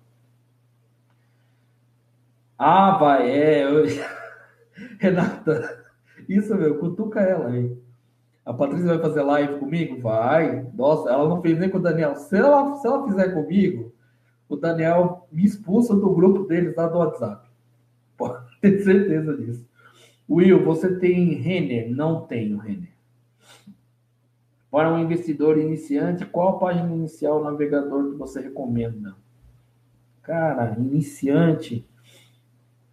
[2.56, 3.64] Ah, vai, é.
[3.64, 3.86] Eu...
[5.02, 5.84] Renata,
[6.30, 7.76] isso, meu, cutuca ela aí.
[8.46, 10.00] A Patrícia vai fazer live comigo?
[10.00, 10.68] Vai.
[10.76, 12.16] Nossa, ela não fez nem com o Daniel.
[12.16, 13.92] Se ela, se ela fizer comigo,
[14.48, 17.50] o Daniel me expulsa do grupo deles lá do WhatsApp.
[18.16, 19.68] Pode ter certeza disso.
[20.30, 21.90] Will, você tem Renner?
[21.90, 22.92] Não tenho Renner.
[24.70, 29.16] Para um investidor iniciante, qual a página inicial navegador que você recomenda?
[30.22, 31.86] Cara, iniciante.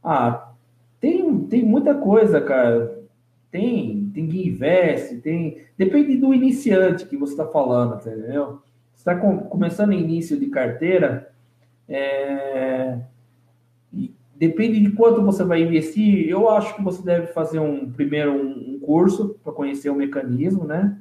[0.02, 0.52] Ah,
[1.00, 3.02] tem, tem muita coisa, cara.
[3.50, 5.62] Tem, tem Invest, tem.
[5.76, 8.62] Depende do iniciante que você está falando, entendeu?
[8.92, 11.32] Você está com, começando início de carteira,
[11.88, 13.00] é,
[14.46, 16.28] Depende de quanto você vai investir.
[16.28, 20.64] Eu acho que você deve fazer um primeiro um, um curso para conhecer o mecanismo,
[20.64, 20.98] né?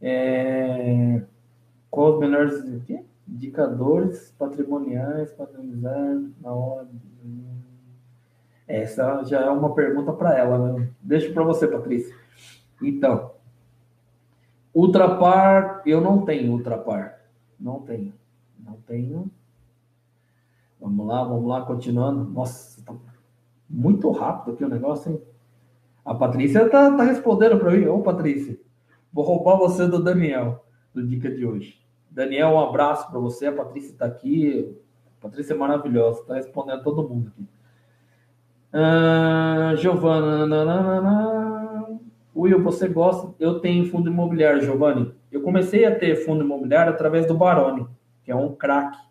[0.00, 1.20] É,
[1.90, 2.64] qual os menores
[3.28, 6.88] indicadores patrimoniais padronizados na hora?
[8.66, 10.88] Essa já é uma pergunta para ela, né?
[11.02, 12.16] Deixa para você, Patrícia.
[12.82, 13.32] Então,
[14.74, 17.20] ultrapar, eu não tenho ultrapar.
[17.60, 18.14] Não tenho.
[18.58, 19.30] Não tenho.
[20.80, 22.24] Vamos lá, vamos lá, continuando.
[22.30, 22.94] Nossa, tá
[23.68, 25.20] muito rápido aqui o negócio, hein?
[26.04, 27.86] A Patrícia tá, tá respondendo para mim.
[27.86, 28.58] Ô, Patrícia,
[29.12, 30.64] vou roubar você do Daniel,
[30.94, 31.80] do Dica de hoje.
[32.10, 33.46] Daniel, um abraço para você.
[33.46, 34.74] A Patrícia está aqui.
[35.18, 37.46] A Patrícia é maravilhosa, está respondendo todo mundo aqui.
[38.72, 40.46] Ah, Giovana.
[42.34, 43.34] Will, você gosta?
[43.38, 45.12] Eu tenho fundo imobiliário, Giovanni.
[45.30, 47.86] Eu comecei a ter fundo imobiliário através do Baroni,
[48.22, 49.07] que é um craque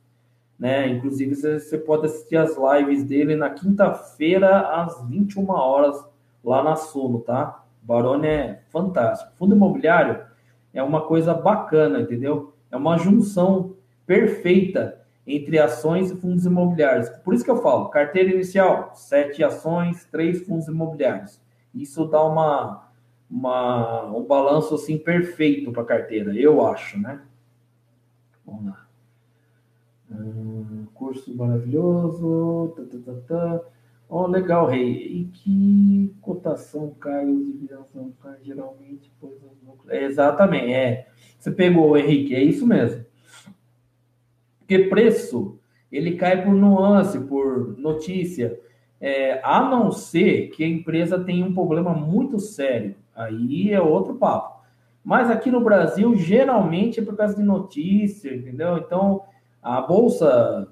[0.59, 0.87] né?
[0.87, 6.03] Inclusive, você pode assistir as lives dele na quinta-feira, às 21 horas,
[6.43, 7.63] lá na Suno, tá?
[7.81, 9.31] Barone é fantástico.
[9.37, 10.21] Fundo imobiliário
[10.73, 12.53] é uma coisa bacana, entendeu?
[12.71, 17.09] É uma junção perfeita entre ações e fundos imobiliários.
[17.09, 21.39] Por isso que eu falo, carteira inicial, sete ações, três fundos imobiliários.
[21.73, 22.89] Isso dá uma,
[23.29, 27.21] uma um balanço assim perfeito para a carteira, eu acho, né?
[28.45, 28.86] Vamos lá.
[30.93, 32.73] Curso maravilhoso.
[32.75, 33.61] Tá, tá, tá, tá.
[34.09, 34.91] Oh, legal, Rei.
[34.91, 39.11] E que cotação cai os dividendos não cai geralmente?
[39.19, 39.33] Pois
[39.89, 41.07] é, exatamente, é.
[41.37, 43.05] Você pegou, Henrique, é isso mesmo.
[44.59, 45.59] Porque preço,
[45.91, 48.59] ele cai por nuance, por notícia.
[48.99, 52.95] É, a não ser que a empresa tenha um problema muito sério.
[53.15, 54.57] Aí é outro papo.
[55.03, 58.77] Mas aqui no Brasil, geralmente é por causa de notícia, entendeu?
[58.77, 59.23] Então,
[59.67, 60.65] a bolsa,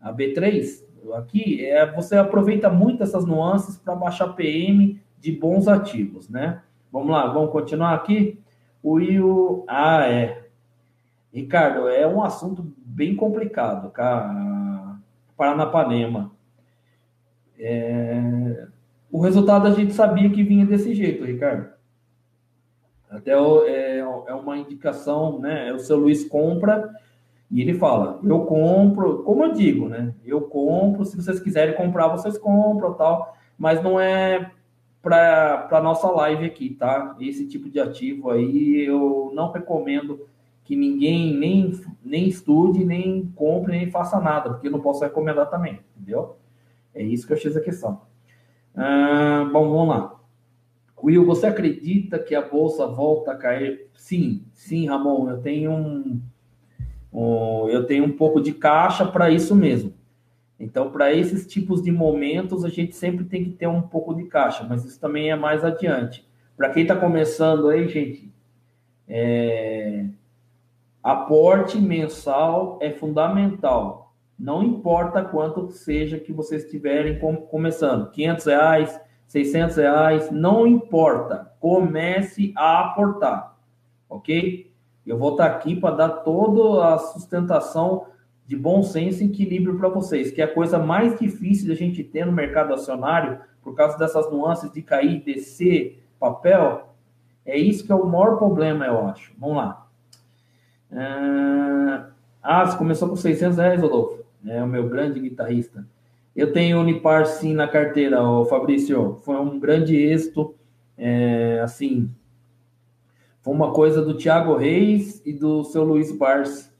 [0.00, 0.84] a B3,
[1.14, 6.60] aqui, é, você aproveita muito essas nuances para baixar PM de bons ativos, né?
[6.90, 8.42] Vamos lá, vamos continuar aqui.
[8.82, 9.64] O Will.
[9.68, 10.48] Ah, é.
[11.32, 14.98] Ricardo, é um assunto bem complicado, cara.
[15.36, 16.32] Paranapanema.
[17.56, 18.66] É...
[19.12, 21.68] O resultado a gente sabia que vinha desse jeito, Ricardo.
[23.08, 25.72] Até é, é uma indicação, né?
[25.72, 26.90] O seu Luiz compra
[27.50, 30.14] e ele fala: eu compro, como eu digo, né?
[30.24, 34.50] Eu compro, se vocês quiserem comprar, vocês compram tal, mas não é
[35.02, 37.16] para a nossa live aqui, tá?
[37.18, 40.26] Esse tipo de ativo aí eu não recomendo
[40.62, 41.72] que ninguém nem,
[42.04, 46.36] nem estude, nem compre, nem faça nada, porque eu não posso recomendar também, entendeu?
[46.94, 48.02] É isso que eu achei a questão.
[48.76, 50.20] Ah, bom, vamos lá.
[51.02, 53.88] Will, você acredita que a bolsa volta a cair?
[53.94, 56.20] Sim, sim, Ramon, eu tenho um
[57.12, 59.92] eu tenho um pouco de caixa para isso mesmo.
[60.58, 64.24] Então, para esses tipos de momentos, a gente sempre tem que ter um pouco de
[64.24, 66.28] caixa, mas isso também é mais adiante.
[66.54, 68.30] Para quem está começando aí, gente,
[69.08, 70.04] é...
[71.02, 74.14] aporte mensal é fundamental.
[74.38, 77.18] Não importa quanto seja que vocês estiverem
[77.50, 81.52] começando, 500 reais, 600 reais, não importa.
[81.58, 83.56] Comece a aportar,
[84.08, 84.69] ok?
[85.06, 88.06] Eu vou estar aqui para dar toda a sustentação
[88.46, 91.76] de bom senso e equilíbrio para vocês, que é a coisa mais difícil de a
[91.76, 96.94] gente ter no mercado acionário, por causa dessas nuances de cair descer papel.
[97.44, 99.32] É isso que é o maior problema, eu acho.
[99.38, 99.86] Vamos lá.
[102.42, 104.24] Ah, você começou com 600 reais, Rodolfo.
[104.46, 105.86] É o meu grande guitarrista.
[106.34, 109.16] Eu tenho Unipar sim na carteira, o Fabrício.
[109.24, 110.54] Foi um grande êxito.
[110.96, 112.10] É, assim,
[113.40, 116.70] foi uma coisa do Thiago Reis e do seu Luiz Bars.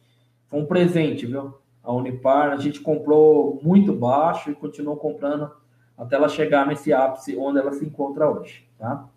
[0.47, 1.55] Foi um presente, viu?
[1.83, 5.51] A Unipar, a gente comprou muito baixo e continuou comprando
[5.97, 9.09] até ela chegar nesse ápice onde ela se encontra hoje, tá?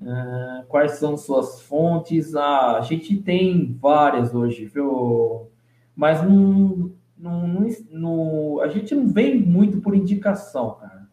[0.00, 2.34] Uh, quais são suas fontes?
[2.34, 5.48] Ah, a gente tem várias hoje, viu?
[5.94, 11.08] Mas não, não, não, não, a gente não vem muito por indicação, cara.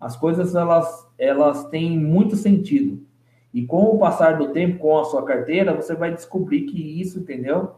[0.00, 3.06] As coisas elas, elas têm muito sentido.
[3.52, 7.20] E com o passar do tempo, com a sua carteira, você vai descobrir que isso,
[7.20, 7.74] entendeu?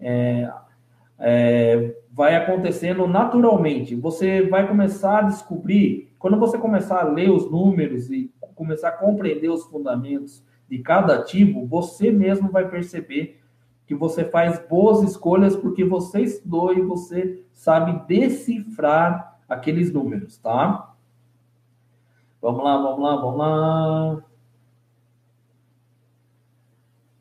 [0.00, 0.52] É,
[1.18, 3.94] é, vai acontecendo naturalmente.
[3.94, 8.92] Você vai começar a descobrir, quando você começar a ler os números e começar a
[8.92, 13.40] compreender os fundamentos de cada ativo, você mesmo vai perceber
[13.86, 20.94] que você faz boas escolhas porque você estudou e você sabe decifrar aqueles números, tá?
[22.40, 24.23] Vamos lá, vamos lá, vamos lá.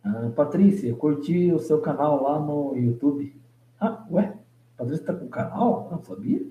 [0.04, 3.36] Ah, Patrícia, eu curti o seu canal lá no YouTube.
[3.80, 4.36] Ah, ué?
[4.76, 5.88] Patrícia está com canal?
[5.90, 6.46] Não sabia?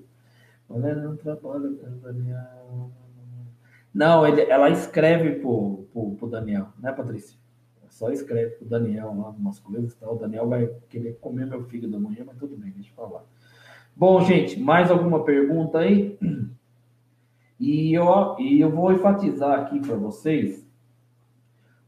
[0.67, 2.91] Valéria não trabalha com Daniel.
[3.93, 7.37] Não, ele, ela escreve pro, pro, pro Daniel, né, Patrícia?
[7.89, 10.15] Só escreve pro Daniel lá umas coisas e tal.
[10.15, 13.23] O Daniel vai querer comer meu fígado amanhã, mas tudo bem, deixa eu falar.
[13.95, 16.17] Bom, gente, mais alguma pergunta aí?
[17.59, 18.05] E eu,
[18.39, 20.67] e eu vou enfatizar aqui para vocês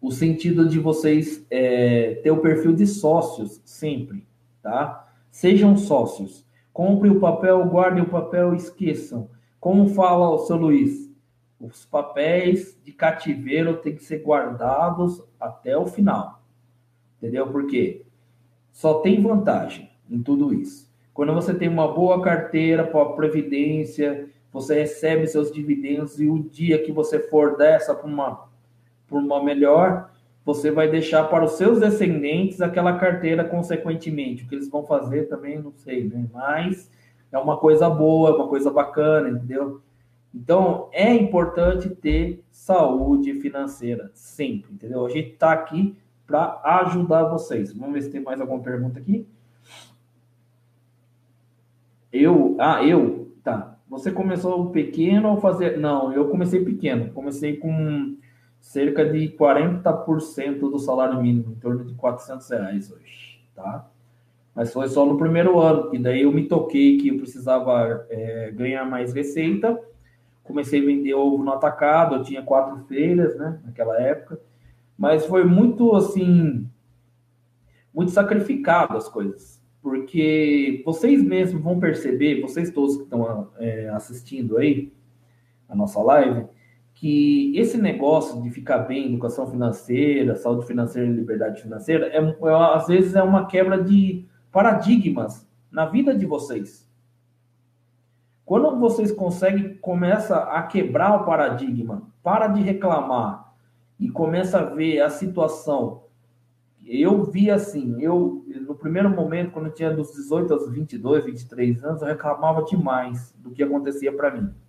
[0.01, 4.27] o sentido de vocês é, ter o perfil de sócios sempre,
[4.61, 5.07] tá?
[5.31, 6.45] Sejam sócios.
[6.71, 9.29] Compre o papel, guardem o papel, esqueçam.
[9.59, 11.09] Como fala o seu Luiz,
[11.59, 16.43] os papéis de cativeiro têm que ser guardados até o final.
[17.17, 17.47] Entendeu?
[17.47, 18.05] Porque
[18.71, 20.93] só tem vantagem em tudo isso.
[21.13, 26.83] Quando você tem uma boa carteira para previdência, você recebe seus dividendos e o dia
[26.83, 28.49] que você for dessa para uma
[29.07, 30.11] por uma melhor,
[30.45, 34.43] você vai deixar para os seus descendentes aquela carteira consequentemente.
[34.43, 36.27] O que eles vão fazer também não sei, né?
[36.31, 36.89] Mas
[37.31, 39.81] é uma coisa boa, é uma coisa bacana, entendeu?
[40.33, 45.05] Então é importante ter saúde financeira sempre, entendeu?
[45.05, 45.97] A gente está aqui
[46.27, 47.73] para ajudar vocês.
[47.73, 49.27] Vamos ver se tem mais alguma pergunta aqui.
[52.11, 53.77] Eu, ah, eu, tá.
[53.89, 55.77] Você começou pequeno ou fazer?
[55.77, 57.11] Não, eu comecei pequeno.
[57.13, 58.17] Comecei com
[58.65, 63.87] cerca de 40% do salário mínimo, em torno de 400 reais hoje, tá?
[64.55, 68.51] Mas foi só no primeiro ano, e daí eu me toquei que eu precisava é,
[68.51, 69.79] ganhar mais receita.
[70.43, 74.41] Comecei a vender ovo no atacado, eu tinha quatro feiras, né, naquela época.
[74.97, 76.67] Mas foi muito, assim,
[77.93, 79.61] muito sacrificado as coisas.
[79.79, 84.91] Porque vocês mesmos vão perceber, vocês todos que estão é, assistindo aí
[85.69, 86.47] a nossa live,
[87.05, 92.73] que esse negócio de ficar bem, educação financeira, saúde financeira e liberdade financeira, é, é,
[92.73, 96.89] às vezes é uma quebra de paradigmas na vida de vocês.
[98.43, 103.53] Quando vocês conseguem, começa a quebrar o paradigma, para de reclamar
[103.99, 106.05] e começa a ver a situação.
[106.83, 111.83] Eu vi assim, eu no primeiro momento, quando eu tinha dos 18 aos 22, 23
[111.83, 114.64] anos, eu reclamava demais do que acontecia para mim.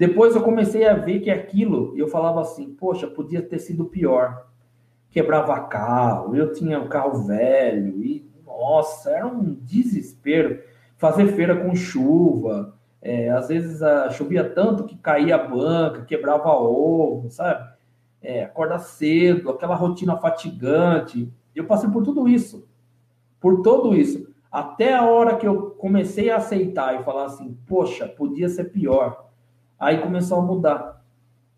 [0.00, 4.46] Depois eu comecei a ver que aquilo, eu falava assim, poxa, podia ter sido pior.
[5.10, 10.62] Quebrava carro, eu tinha um carro velho, e nossa, era um desespero.
[10.96, 16.48] Fazer feira com chuva, é, às vezes a, chovia tanto que caía a banca, quebrava
[16.48, 17.70] ovo, sabe?
[18.22, 21.30] É, acordar cedo, aquela rotina fatigante.
[21.54, 22.66] Eu passei por tudo isso.
[23.38, 24.26] Por tudo isso.
[24.50, 29.28] Até a hora que eu comecei a aceitar e falar assim, poxa, podia ser pior
[29.80, 31.02] Aí começou a mudar.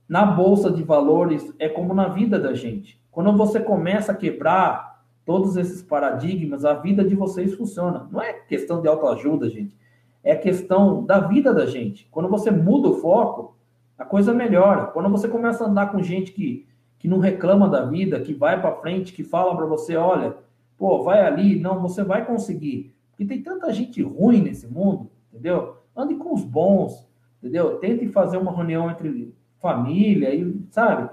[0.09, 3.03] Na bolsa de valores é como na vida da gente.
[3.11, 8.09] Quando você começa a quebrar todos esses paradigmas, a vida de vocês funciona.
[8.13, 9.77] Não é questão de autoajuda, gente.
[10.23, 12.07] É questão da vida da gente.
[12.13, 13.57] Quando você muda o foco,
[13.99, 14.87] a coisa melhora.
[14.87, 16.67] Quando você começa a andar com gente que,
[16.99, 20.37] que não reclama da vida, que vai para frente, que fala para você, olha,
[20.79, 22.95] pô, vai ali, não, você vai conseguir.
[23.11, 25.77] Porque tem tanta gente ruim nesse mundo, entendeu?
[25.97, 27.07] Ande com os bons,
[27.43, 27.79] entendeu?
[27.79, 31.11] Tente fazer uma reunião entre família e, sabe?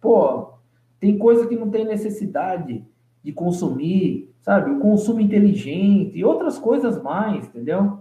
[0.00, 0.54] Pô,
[1.00, 2.84] tem coisa que não tem necessidade
[3.24, 4.70] de consumir, sabe?
[4.70, 7.98] O consumo inteligente e outras coisas mais, entendeu?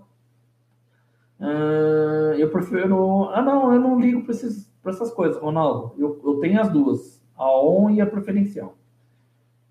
[1.39, 3.30] Uh, eu prefiro.
[3.30, 5.93] Ah, não, eu não ligo para essas coisas, Ronaldo.
[5.97, 8.75] Eu, eu tenho as duas, a ON e a preferencial.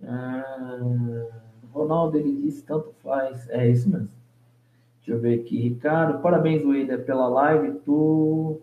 [0.01, 1.29] Uh,
[1.71, 3.47] Ronaldo, ele disse tanto faz.
[3.51, 4.18] É isso mesmo.
[5.09, 6.21] Deixa eu ver aqui, Ricardo.
[6.21, 7.81] Parabéns, William, pela live.
[7.81, 8.61] Tu.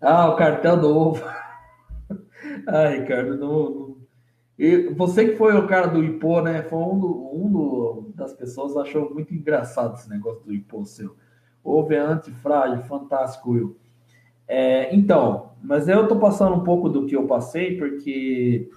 [0.00, 1.22] Ah, o cartão do ovo.
[2.66, 3.96] ah, Ricardo, não, não...
[4.58, 6.62] E você que foi o cara do Ipô, né?
[6.62, 11.14] Foi um, do, um do, das pessoas achou muito engraçado esse negócio do Ipô seu.
[11.62, 13.76] Ovo é antifrágil, fantástico, Will.
[14.48, 18.70] É, então, mas eu tô passando um pouco do que eu passei, porque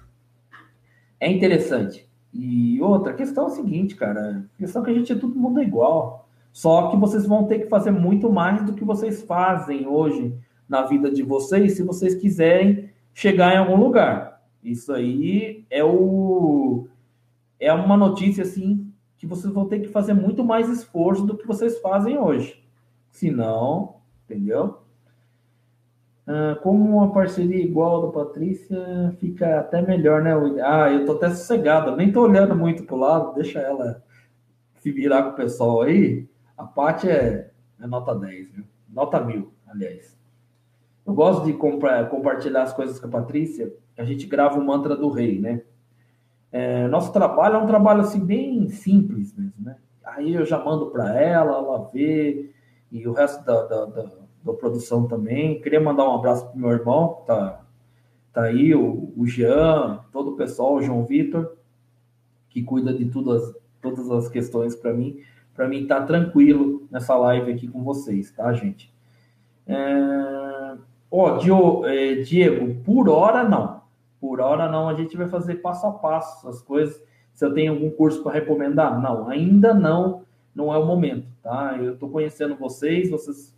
[1.18, 2.09] é interessante.
[2.32, 4.44] E outra, questão é a seguinte, cara.
[4.54, 6.28] A questão é que a gente é todo mundo igual.
[6.52, 10.34] Só que vocês vão ter que fazer muito mais do que vocês fazem hoje
[10.68, 14.42] na vida de vocês, se vocês quiserem chegar em algum lugar.
[14.62, 16.86] Isso aí é o
[17.58, 21.46] é uma notícia assim que vocês vão ter que fazer muito mais esforço do que
[21.46, 22.62] vocês fazem hoje.
[23.10, 24.78] Senão, entendeu?
[26.32, 28.78] Ah, como uma parceria igual da Patrícia,
[29.18, 30.32] fica até melhor, né?
[30.62, 34.00] Ah, eu tô até sossegado, nem tô olhando muito pro lado, deixa ela
[34.78, 36.28] se virar com o pessoal aí.
[36.56, 37.50] A Paty é,
[37.80, 38.64] é nota 10, viu?
[38.88, 40.16] Nota mil, aliás.
[41.04, 43.72] Eu gosto de compartilhar as coisas com a Patrícia.
[43.98, 45.62] A gente grava o mantra do rei, né?
[46.52, 49.76] É, nosso trabalho é um trabalho assim bem simples mesmo, né?
[50.04, 52.52] Aí eu já mando para ela, ela vê,
[52.92, 55.60] e o resto da, da, da da produção também.
[55.60, 57.60] Queria mandar um abraço para meu irmão, tá,
[58.32, 61.56] tá aí, o, o Jean, todo o pessoal, o João Vitor,
[62.48, 65.20] que cuida de tudo as, todas as questões para mim.
[65.54, 68.92] Para mim tá tranquilo nessa live aqui com vocês, tá, gente?
[69.66, 70.76] É...
[71.10, 73.80] Ó, oh, Diego, por hora não.
[74.20, 77.02] Por hora não, a gente vai fazer passo a passo as coisas.
[77.32, 80.24] Se eu tenho algum curso para recomendar, não, ainda não,
[80.54, 81.76] não é o momento, tá?
[81.78, 83.56] Eu estou conhecendo vocês, vocês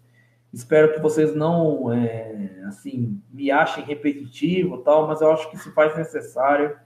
[0.52, 5.70] Espero que vocês não, é, assim, me achem repetitivo tal, mas eu acho que se
[5.72, 6.76] faz necessário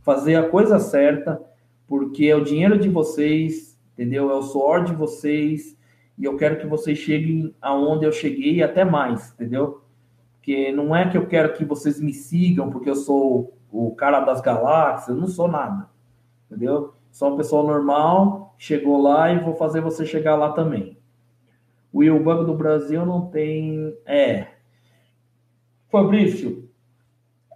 [0.00, 1.40] fazer a coisa certa,
[1.86, 4.30] porque é o dinheiro de vocês, entendeu?
[4.30, 5.76] É o suor de vocês,
[6.18, 9.82] e eu quero que vocês cheguem aonde eu cheguei e até mais, entendeu?
[10.36, 14.20] Porque não é que eu quero que vocês me sigam porque eu sou o cara
[14.20, 15.88] das galáxias, eu não sou nada,
[16.46, 16.94] entendeu?
[17.10, 20.96] Sou uma pessoa normal, chegou lá e vou fazer você chegar lá também.
[21.92, 23.94] O Banco do Brasil não tem.
[24.06, 24.48] É.
[25.90, 26.70] Fabrício,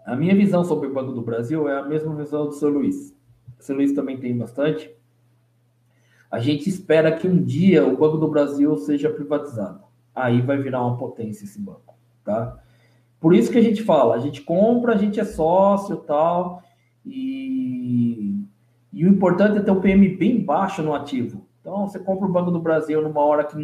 [0.05, 3.17] a minha visão sobre o Banco do Brasil é a mesma visão do seu Luiz.
[3.59, 4.95] O seu Luiz também tem bastante.
[6.31, 9.81] A gente espera que um dia o Banco do Brasil seja privatizado.
[10.15, 12.59] Aí vai virar uma potência esse banco, tá?
[13.19, 16.63] Por isso que a gente fala, a gente compra, a gente é sócio tal,
[17.05, 18.45] e,
[18.93, 21.47] e o importante é ter o PM bem baixo no ativo.
[21.61, 23.57] Então, você compra o Banco do Brasil numa hora que,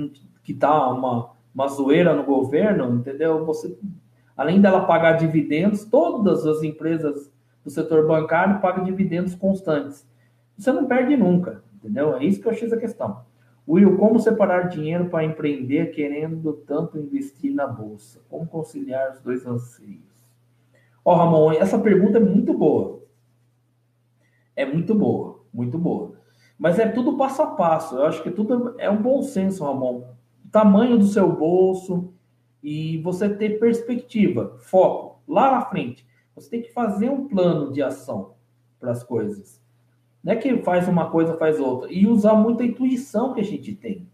[0.43, 3.45] que tá uma, uma zoeira no governo, entendeu?
[3.45, 3.79] Você,
[4.37, 7.31] além dela pagar dividendos, todas as empresas
[7.65, 10.07] do setor bancário pagam dividendos constantes.
[10.57, 12.17] Você não perde nunca, entendeu?
[12.17, 13.25] É isso que eu achei a questão.
[13.67, 18.21] Will, como separar dinheiro para empreender querendo tanto investir na bolsa?
[18.29, 20.03] Como conciliar os dois anseios?
[21.05, 23.03] Ó, oh, Ramon, essa pergunta é muito boa.
[24.55, 26.15] É muito boa, muito boa.
[26.59, 27.97] Mas é tudo passo a passo.
[27.97, 30.05] Eu acho que tudo é um bom senso, Ramon.
[30.53, 32.13] Tamanho do seu bolso
[32.63, 36.07] e você ter perspectiva, foco lá na frente.
[36.37, 38.35] Você tem que fazer um plano de ação
[38.79, 39.61] para as coisas.
[40.23, 41.93] Não é que faz uma coisa, faz outra.
[41.93, 44.07] E usar muita intuição que a gente tem.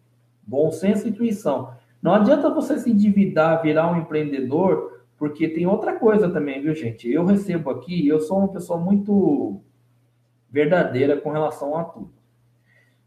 [0.47, 1.75] Bom senso e intuição.
[2.01, 7.11] Não adianta você se endividar, virar um empreendedor, porque tem outra coisa também, viu, gente?
[7.11, 9.61] Eu recebo aqui, eu sou uma pessoa muito
[10.51, 12.18] verdadeira com relação a tudo.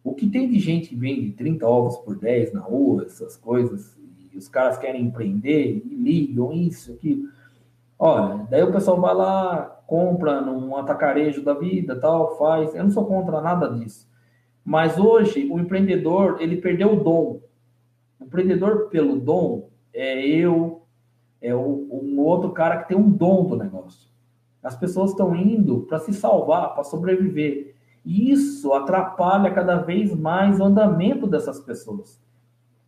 [0.03, 3.97] O que tem de gente que vende 30 ovos por 10 na rua, essas coisas,
[4.33, 7.29] e os caras querem empreender e ligam isso, aquilo.
[7.99, 12.73] Olha, daí o pessoal vai lá, compra num atacarejo da vida, tal, faz.
[12.73, 14.09] Eu não sou contra nada disso.
[14.63, 17.41] Mas hoje o empreendedor, ele perdeu o dom.
[18.19, 20.83] O empreendedor pelo dom é eu,
[21.41, 24.09] é o, um outro cara que tem um dom do negócio.
[24.63, 27.70] As pessoas estão indo para se salvar, para sobreviver.
[28.05, 32.19] Isso atrapalha cada vez mais o andamento dessas pessoas.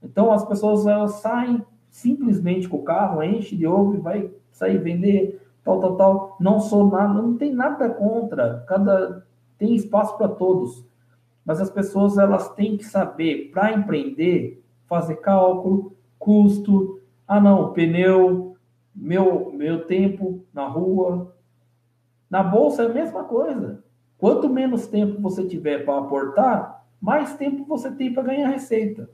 [0.02, 4.80] Então as pessoas elas saem simplesmente com o carro, enche de ovo e vai sair
[4.80, 6.38] vender, tal, tal, tal.
[6.40, 8.64] Não sou nada, não tem nada contra.
[8.68, 9.24] Cada
[9.58, 10.84] tem espaço para todos.
[11.46, 17.00] Mas as pessoas elas têm que saber para empreender, fazer cálculo, custo.
[17.28, 18.58] Ah, não, pneu,
[18.96, 21.36] meu meu tempo na rua.
[22.30, 23.83] Na bolsa é a mesma coisa.
[24.24, 29.10] Quanto menos tempo você tiver para aportar, mais tempo você tem para ganhar receita.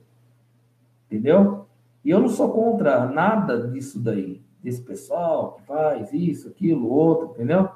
[1.06, 1.66] Entendeu?
[2.04, 7.32] E eu não sou contra nada disso daí desse pessoal que faz isso, aquilo, outro,
[7.32, 7.70] entendeu?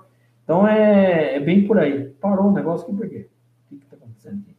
[0.45, 2.11] Então é, é bem por aí.
[2.21, 3.29] Parou o negócio aqui por quê?
[3.65, 4.57] O que está acontecendo aqui?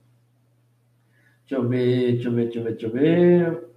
[1.47, 3.69] Deixa eu ver, deixa eu ver, deixa eu ver, deixa eu ver.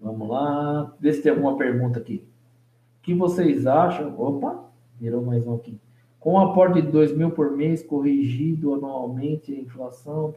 [0.00, 0.92] Vamos lá.
[0.98, 2.26] Ver se tem alguma pergunta aqui.
[2.98, 4.20] O que vocês acham?
[4.20, 4.64] Opa,
[4.98, 5.78] virou mais um aqui.
[6.22, 10.32] Com o aporte de 2 mil por mês, corrigido anualmente a inflação.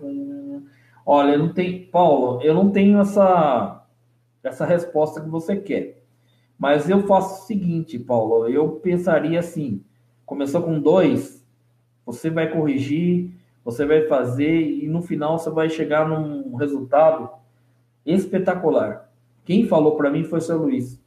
[1.05, 1.85] Olha, não tem.
[1.85, 3.85] Paulo, eu não tenho essa,
[4.43, 6.01] essa resposta que você quer.
[6.57, 9.83] Mas eu faço o seguinte, Paulo, eu pensaria assim:
[10.25, 11.45] começou com dois,
[12.03, 13.29] você vai corrigir,
[13.63, 17.29] você vai fazer e no final você vai chegar num resultado
[18.03, 19.07] espetacular.
[19.43, 20.99] Quem falou para mim foi o seu Luiz.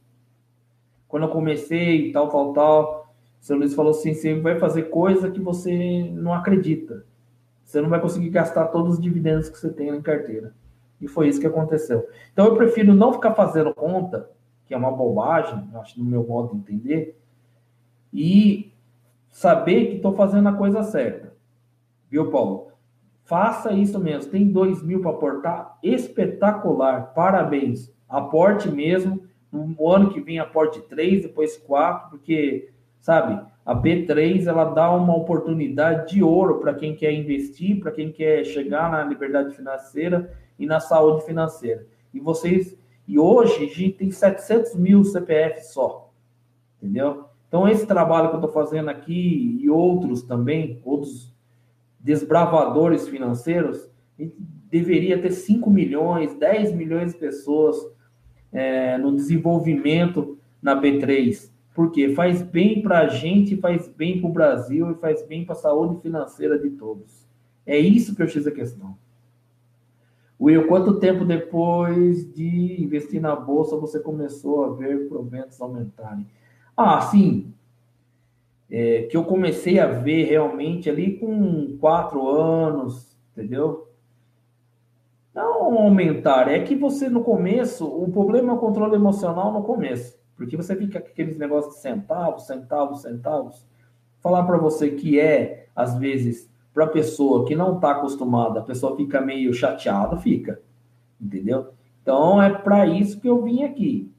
[1.05, 2.98] Quando eu comecei, tal, tal, tal,
[3.39, 7.05] seu Luiz falou assim: você vai fazer coisa que você não acredita.
[7.63, 10.53] Você não vai conseguir gastar todos os dividendos que você tem na carteira.
[10.99, 12.07] E foi isso que aconteceu.
[12.33, 14.29] Então eu prefiro não ficar fazendo conta
[14.69, 17.19] que é uma bobagem, acho no meu modo de entender,
[18.13, 18.71] e
[19.31, 21.33] saber que estou fazendo a coisa certa.
[22.07, 22.71] Viu, Paulo?
[23.23, 24.31] Faça isso mesmo.
[24.31, 25.79] Tem dois mil para aportar?
[25.81, 27.13] Espetacular.
[27.15, 27.91] Parabéns.
[28.07, 29.23] Aporte mesmo.
[29.51, 35.15] No ano que vem, aporte três, depois quatro, porque, sabe, a B3 ela dá uma
[35.15, 40.65] oportunidade de ouro para quem quer investir, para quem quer chegar na liberdade financeira e
[40.65, 41.85] na saúde financeira.
[42.13, 42.77] E vocês
[43.07, 46.11] e hoje a gente tem 700 mil CPF só,
[46.77, 47.25] entendeu?
[47.47, 51.35] Então esse trabalho que eu estou fazendo aqui e outros também, outros
[51.99, 54.35] desbravadores financeiros, a gente
[54.69, 57.77] deveria ter 5 milhões, 10 milhões de pessoas
[58.51, 61.49] é, no desenvolvimento na B3.
[61.79, 65.53] Porque faz bem para a gente, faz bem para o Brasil e faz bem para
[65.53, 67.25] a saúde financeira de todos.
[67.65, 68.97] É isso que eu fiz a questão.
[70.37, 76.27] Will, quanto tempo depois de investir na bolsa você começou a ver proventos aumentarem?
[76.75, 77.53] Ah, sim.
[78.69, 83.87] É, que eu comecei a ver realmente ali com quatro anos, entendeu?
[85.33, 90.18] Não aumentar, é que você no começo, o problema é o controle emocional no começo,
[90.39, 93.67] porque você fica com aqueles negócios de centavos, centavos, centavos.
[94.21, 98.63] Falar para você que é, às vezes, para a pessoa que não está acostumada, a
[98.63, 100.59] pessoa fica meio chateada, fica.
[101.21, 101.73] Entendeu?
[102.01, 104.11] Então é para isso que eu vim aqui.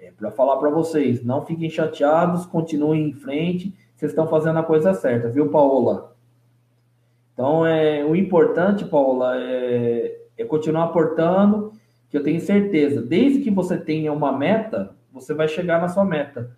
[0.00, 4.64] É para falar para vocês, não fiquem chateados, continuem em frente, vocês estão fazendo a
[4.64, 6.16] coisa certa, viu, Paola?
[7.32, 11.72] Então é o importante, Paola, é é continuar aportando,
[12.10, 16.04] que eu tenho certeza, desde que você tenha uma meta, você vai chegar na sua
[16.04, 16.56] meta.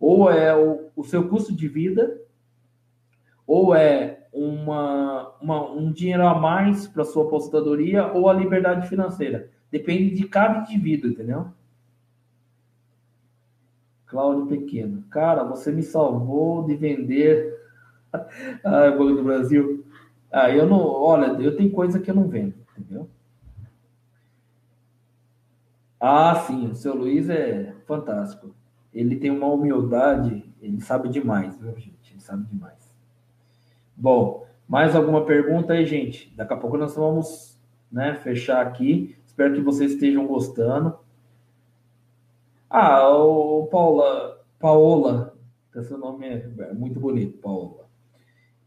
[0.00, 2.18] Ou é o, o seu custo de vida,
[3.46, 9.50] ou é uma, uma um dinheiro a mais para sua aposentadoria, ou a liberdade financeira.
[9.70, 11.48] Depende de cada indivíduo, entendeu?
[14.06, 15.04] Cláudio Pequeno.
[15.10, 17.54] Cara, você me salvou de vender.
[18.64, 19.84] Ai, Banco do Brasil.
[20.32, 20.78] Ah, eu não.
[20.78, 23.08] Olha, eu tenho coisa que eu não vendo, entendeu?
[26.00, 28.54] Ah, sim, o seu Luiz é fantástico.
[28.94, 32.12] Ele tem uma humildade, ele sabe demais, viu, gente?
[32.12, 32.94] Ele sabe demais.
[33.96, 36.32] Bom, mais alguma pergunta aí, gente?
[36.36, 37.58] Daqui a pouco nós vamos
[37.90, 39.16] né, fechar aqui.
[39.26, 40.96] Espero que vocês estejam gostando.
[42.70, 45.34] Ah, o Paula, Paola,
[45.82, 47.87] seu nome é muito bonito, Paola.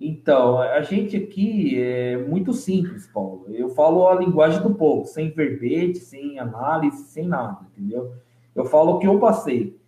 [0.03, 3.45] Então, a gente aqui é muito simples, Paulo.
[3.49, 8.11] Eu falo a linguagem do povo, sem verbete, sem análise, sem nada, entendeu?
[8.55, 9.79] Eu falo o que eu passei.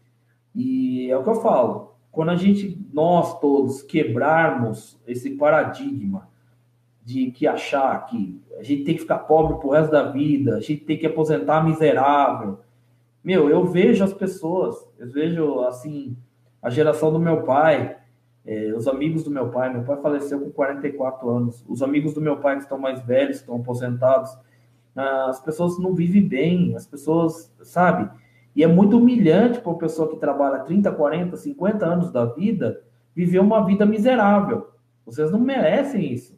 [0.53, 1.93] E é o que eu falo.
[2.11, 6.29] Quando a gente, nós todos, quebrarmos esse paradigma
[7.03, 10.59] de que achar que a gente tem que ficar pobre pro resto da vida, a
[10.59, 12.59] gente tem que aposentar miserável,
[13.23, 16.15] meu, eu vejo as pessoas, eu vejo, assim,
[16.61, 17.97] a geração do meu pai,
[18.45, 22.21] é, os amigos do meu pai, meu pai faleceu com 44 anos, os amigos do
[22.21, 24.37] meu pai que estão mais velhos, estão aposentados,
[24.95, 28.09] ah, as pessoas não vivem bem, as pessoas, sabe?
[28.55, 32.83] E é muito humilhante para uma pessoa que trabalha 30, 40, 50 anos da vida
[33.15, 34.67] viver uma vida miserável.
[35.05, 36.37] Vocês não merecem isso.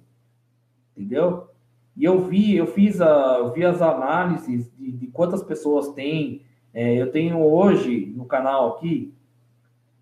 [0.95, 1.49] Entendeu?
[1.95, 6.41] E eu vi, eu fiz a, eu vi as análises de, de quantas pessoas tem
[6.75, 9.13] é, eu tenho hoje no canal aqui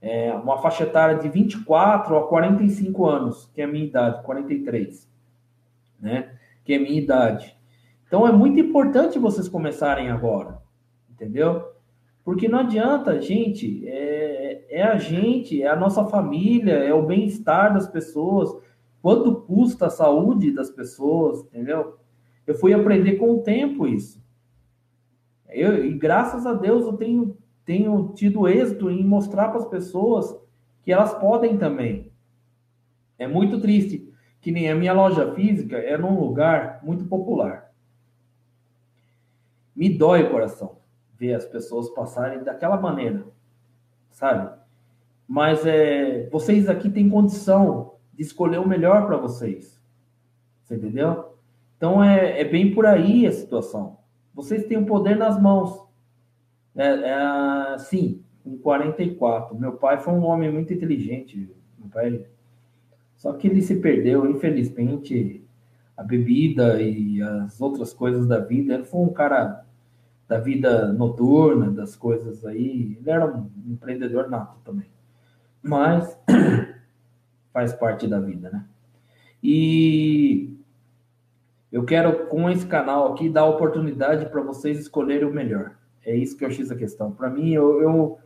[0.04, 5.10] é, uma faixa etária de 24 a 45 anos, que é a minha idade, 43,
[5.98, 6.38] né?
[6.66, 7.58] Que é a minha idade.
[8.06, 10.62] Então é muito importante vocês começarem agora,
[11.10, 11.64] entendeu?
[12.22, 17.74] Porque não adianta, gente, é, é a gente, é a nossa família, é o bem-estar
[17.74, 18.54] das pessoas,
[19.02, 21.98] quanto custa a saúde das pessoas, entendeu?
[22.46, 24.22] Eu fui aprender com o tempo isso.
[25.50, 30.36] Eu, e graças a Deus eu tenho, tenho tido êxito em mostrar para as pessoas
[30.84, 32.12] que elas podem também.
[33.18, 34.12] É muito triste
[34.42, 37.72] que nem a minha loja física é num lugar muito popular.
[39.76, 40.78] Me dói o coração
[41.18, 43.24] ver as pessoas passarem daquela maneira,
[44.12, 44.54] sabe?
[45.28, 49.82] Mas é, vocês aqui têm condição de escolher o melhor para vocês.
[50.62, 51.38] Você entendeu?
[51.78, 53.98] Então é, é bem por aí a situação.
[54.34, 55.82] Vocês têm o poder nas mãos.
[56.76, 59.58] É, é, sim, com 44.
[59.58, 61.50] Meu pai foi um homem muito inteligente.
[61.78, 62.26] Meu pai...
[63.16, 65.44] Só que ele se perdeu, infelizmente,
[65.96, 68.74] a bebida e as outras coisas da vida.
[68.74, 69.64] Ele foi um cara
[70.28, 72.98] da vida noturna, das coisas aí.
[73.00, 74.88] Ele era um empreendedor nato também.
[75.62, 76.18] Mas
[77.54, 78.66] faz parte da vida, né?
[79.42, 80.58] E
[81.72, 85.76] eu quero, com esse canal aqui, dar oportunidade para vocês escolherem o melhor.
[86.06, 87.12] É isso que eu fiz a questão.
[87.12, 88.18] Para mim, eu, eu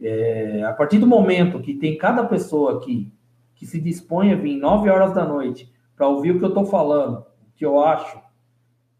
[0.00, 3.12] é, a partir do momento que tem cada pessoa aqui
[3.54, 6.64] que se dispõe a vir 9 horas da noite para ouvir o que eu estou
[6.64, 8.20] falando, o que eu acho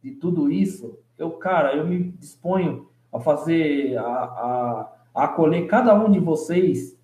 [0.03, 5.95] de tudo isso, eu, cara, eu me disponho a fazer, a, a, a acolher cada
[5.95, 6.99] um de vocês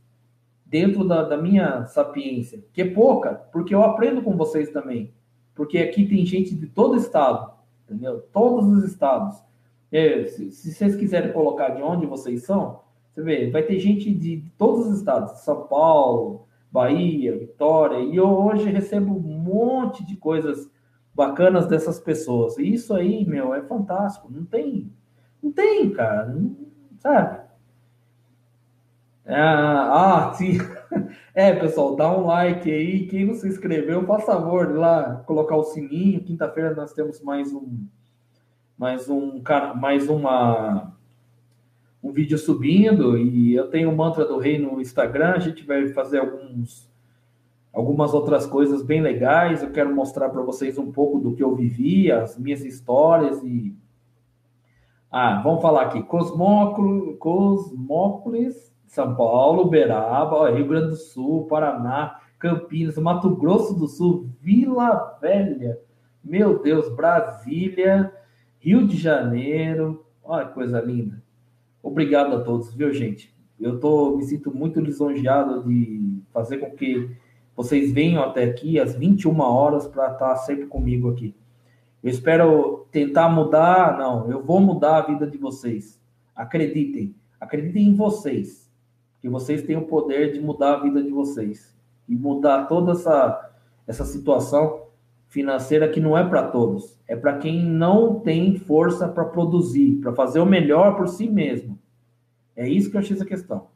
[0.65, 5.13] dentro da, da minha sapiência, que é pouca, porque eu aprendo com vocês também
[5.59, 7.53] porque aqui tem gente de todo estado,
[7.83, 8.21] entendeu?
[8.33, 9.43] Todos os estados.
[9.91, 12.80] É, se, se, vocês quiserem colocar de onde vocês são,
[13.11, 18.28] você vê, vai ter gente de, todos os estados, São Paulo, Bahia, Vitória, e eu
[18.28, 20.70] hoje recebo um monte de coisas
[21.14, 22.59] bacanas dessas pessoas.
[22.59, 24.30] E isso aí, meu, é fantástico.
[24.30, 24.93] Não tem,
[25.43, 26.55] não tem, cara, não,
[26.99, 27.41] sabe?
[29.26, 30.59] Ah, ah, sim.
[31.34, 33.07] É, pessoal, dá um like aí.
[33.07, 36.24] Quem não se inscreveu, faz favor lá colocar o sininho.
[36.24, 37.86] Quinta-feira nós temos mais um,
[38.79, 39.43] mais um,
[39.74, 40.93] mais uma,
[42.01, 43.18] um vídeo subindo.
[43.18, 45.33] E eu tenho o mantra do rei no Instagram.
[45.33, 46.89] A gente vai fazer alguns,
[47.72, 49.64] algumas outras coisas bem legais.
[49.64, 53.76] Eu quero mostrar para vocês um pouco do que eu vivi, as minhas histórias e
[55.11, 56.03] ah, vamos falar aqui.
[56.03, 64.29] Cosmópolis, Cosmópolis são Paulo, Uberaba, Rio Grande do Sul, Paraná, Campinas, Mato Grosso do Sul,
[64.41, 65.81] Vila Velha,
[66.22, 68.12] meu Deus, Brasília,
[68.61, 71.23] Rio de Janeiro, olha que coisa linda.
[71.83, 73.35] Obrigado a todos, viu, gente?
[73.59, 77.11] Eu tô, me sinto muito lisonjeado de fazer com que
[77.57, 81.35] vocês venham até aqui às 21 horas para estar sempre comigo aqui.
[82.03, 86.01] Eu espero tentar mudar, não, eu vou mudar a vida de vocês.
[86.35, 88.71] Acreditem, acreditem em vocês,
[89.21, 91.77] que vocês têm o poder de mudar a vida de vocês
[92.09, 93.45] e mudar toda essa
[93.89, 94.88] essa situação
[95.29, 100.12] financeira que não é para todos, é para quem não tem força para produzir, para
[100.12, 101.79] fazer o melhor por si mesmo.
[102.57, 103.68] É isso que eu achei essa questão.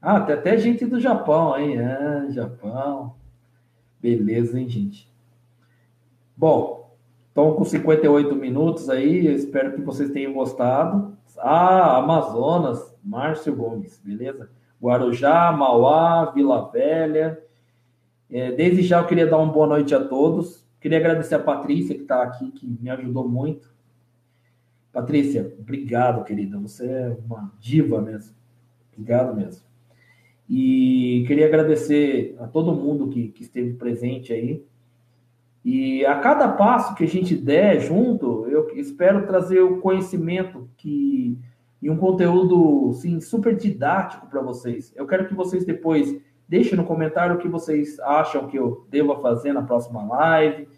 [0.00, 3.14] Ah, tem até gente do Japão aí, é, Japão.
[4.00, 5.08] Beleza, hein, gente?
[6.36, 6.92] Bom,
[7.28, 11.16] estão com 58 minutos aí, eu espero que vocês tenham gostado.
[11.38, 14.50] Ah, Amazonas, Márcio Gomes, beleza?
[14.82, 17.40] Guarujá, Mauá, Vila Velha.
[18.28, 20.61] É, desde já eu queria dar uma boa noite a todos.
[20.82, 23.72] Queria agradecer a Patrícia que está aqui, que me ajudou muito.
[24.92, 26.58] Patrícia, obrigado, querida.
[26.58, 28.34] Você é uma diva mesmo.
[28.92, 29.62] Obrigado mesmo.
[30.50, 34.66] E queria agradecer a todo mundo que, que esteve presente aí.
[35.64, 41.38] E a cada passo que a gente der junto, eu espero trazer o conhecimento que
[41.80, 44.92] e um conteúdo sim super didático para vocês.
[44.96, 46.20] Eu quero que vocês depois
[46.52, 50.68] deixem no comentário o que vocês acham que eu deva fazer na próxima live,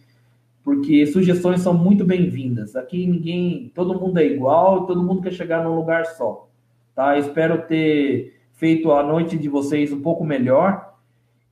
[0.63, 2.77] porque sugestões são muito bem-vindas.
[2.77, 6.49] Aqui ninguém, todo mundo é igual, todo mundo quer chegar num lugar só,
[6.95, 7.19] tá?
[7.19, 10.95] espero ter feito a noite de vocês um pouco melhor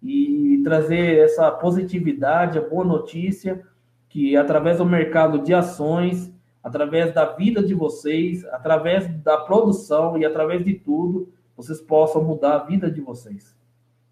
[0.01, 3.61] e trazer essa positividade, a boa notícia
[4.09, 10.25] que através do mercado de ações, através da vida de vocês, através da produção e
[10.25, 13.61] através de tudo, vocês possam mudar a vida de vocês,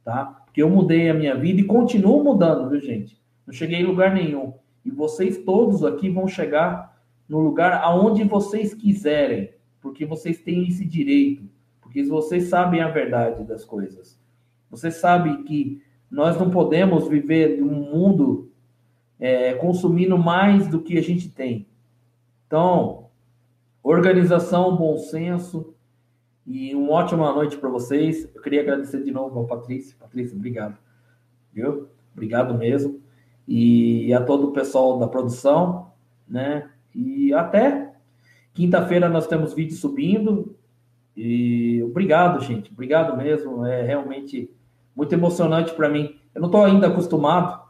[0.04, 0.24] tá?
[0.44, 3.20] Porque eu mudei a minha vida e continuo mudando, viu, gente?
[3.46, 4.54] Não cheguei em lugar nenhum.
[4.84, 10.84] E vocês todos aqui vão chegar no lugar aonde vocês quiserem, porque vocês têm esse
[10.84, 11.48] direito
[11.90, 14.16] porque vocês sabem a verdade das coisas.
[14.70, 18.52] Você sabe que nós não podemos viver num mundo
[19.18, 21.66] é, consumindo mais do que a gente tem.
[22.46, 23.08] Então,
[23.82, 25.74] organização, bom senso
[26.46, 28.28] e uma ótima noite para vocês.
[28.34, 29.96] Eu queria agradecer de novo a Patrícia.
[29.98, 30.76] Patrícia, obrigado.
[31.52, 31.88] Viu?
[32.12, 33.00] Obrigado mesmo.
[33.46, 35.92] E a todo o pessoal da produção,
[36.28, 36.70] né?
[36.94, 37.92] E até
[38.54, 40.56] quinta-feira nós temos vídeo subindo.
[41.16, 42.72] E obrigado, gente.
[42.72, 43.64] Obrigado mesmo.
[43.64, 44.50] É realmente
[44.94, 46.18] muito emocionante para mim.
[46.34, 47.60] Eu não estou ainda acostumado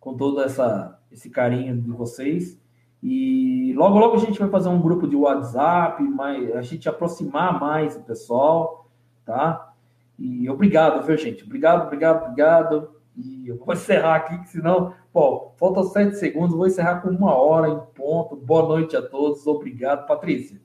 [0.00, 2.60] com todo essa, esse carinho de vocês.
[3.02, 7.60] E logo, logo a gente vai fazer um grupo de WhatsApp, mais, a gente aproximar
[7.60, 8.86] mais o pessoal,
[9.24, 9.72] tá?
[10.18, 11.44] E obrigado, viu, gente?
[11.44, 12.90] Obrigado, obrigado, obrigado.
[13.16, 17.34] E eu vou encerrar aqui, que senão, pô, faltam sete segundos, vou encerrar com uma
[17.34, 18.34] hora em ponto.
[18.34, 20.06] Boa noite a todos, obrigado.
[20.06, 20.60] Patrícia,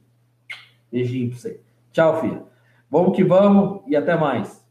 [0.92, 1.62] beijinho para você.
[1.92, 2.44] Tchau, filha.
[2.90, 4.63] Vamos que vamos e até mais.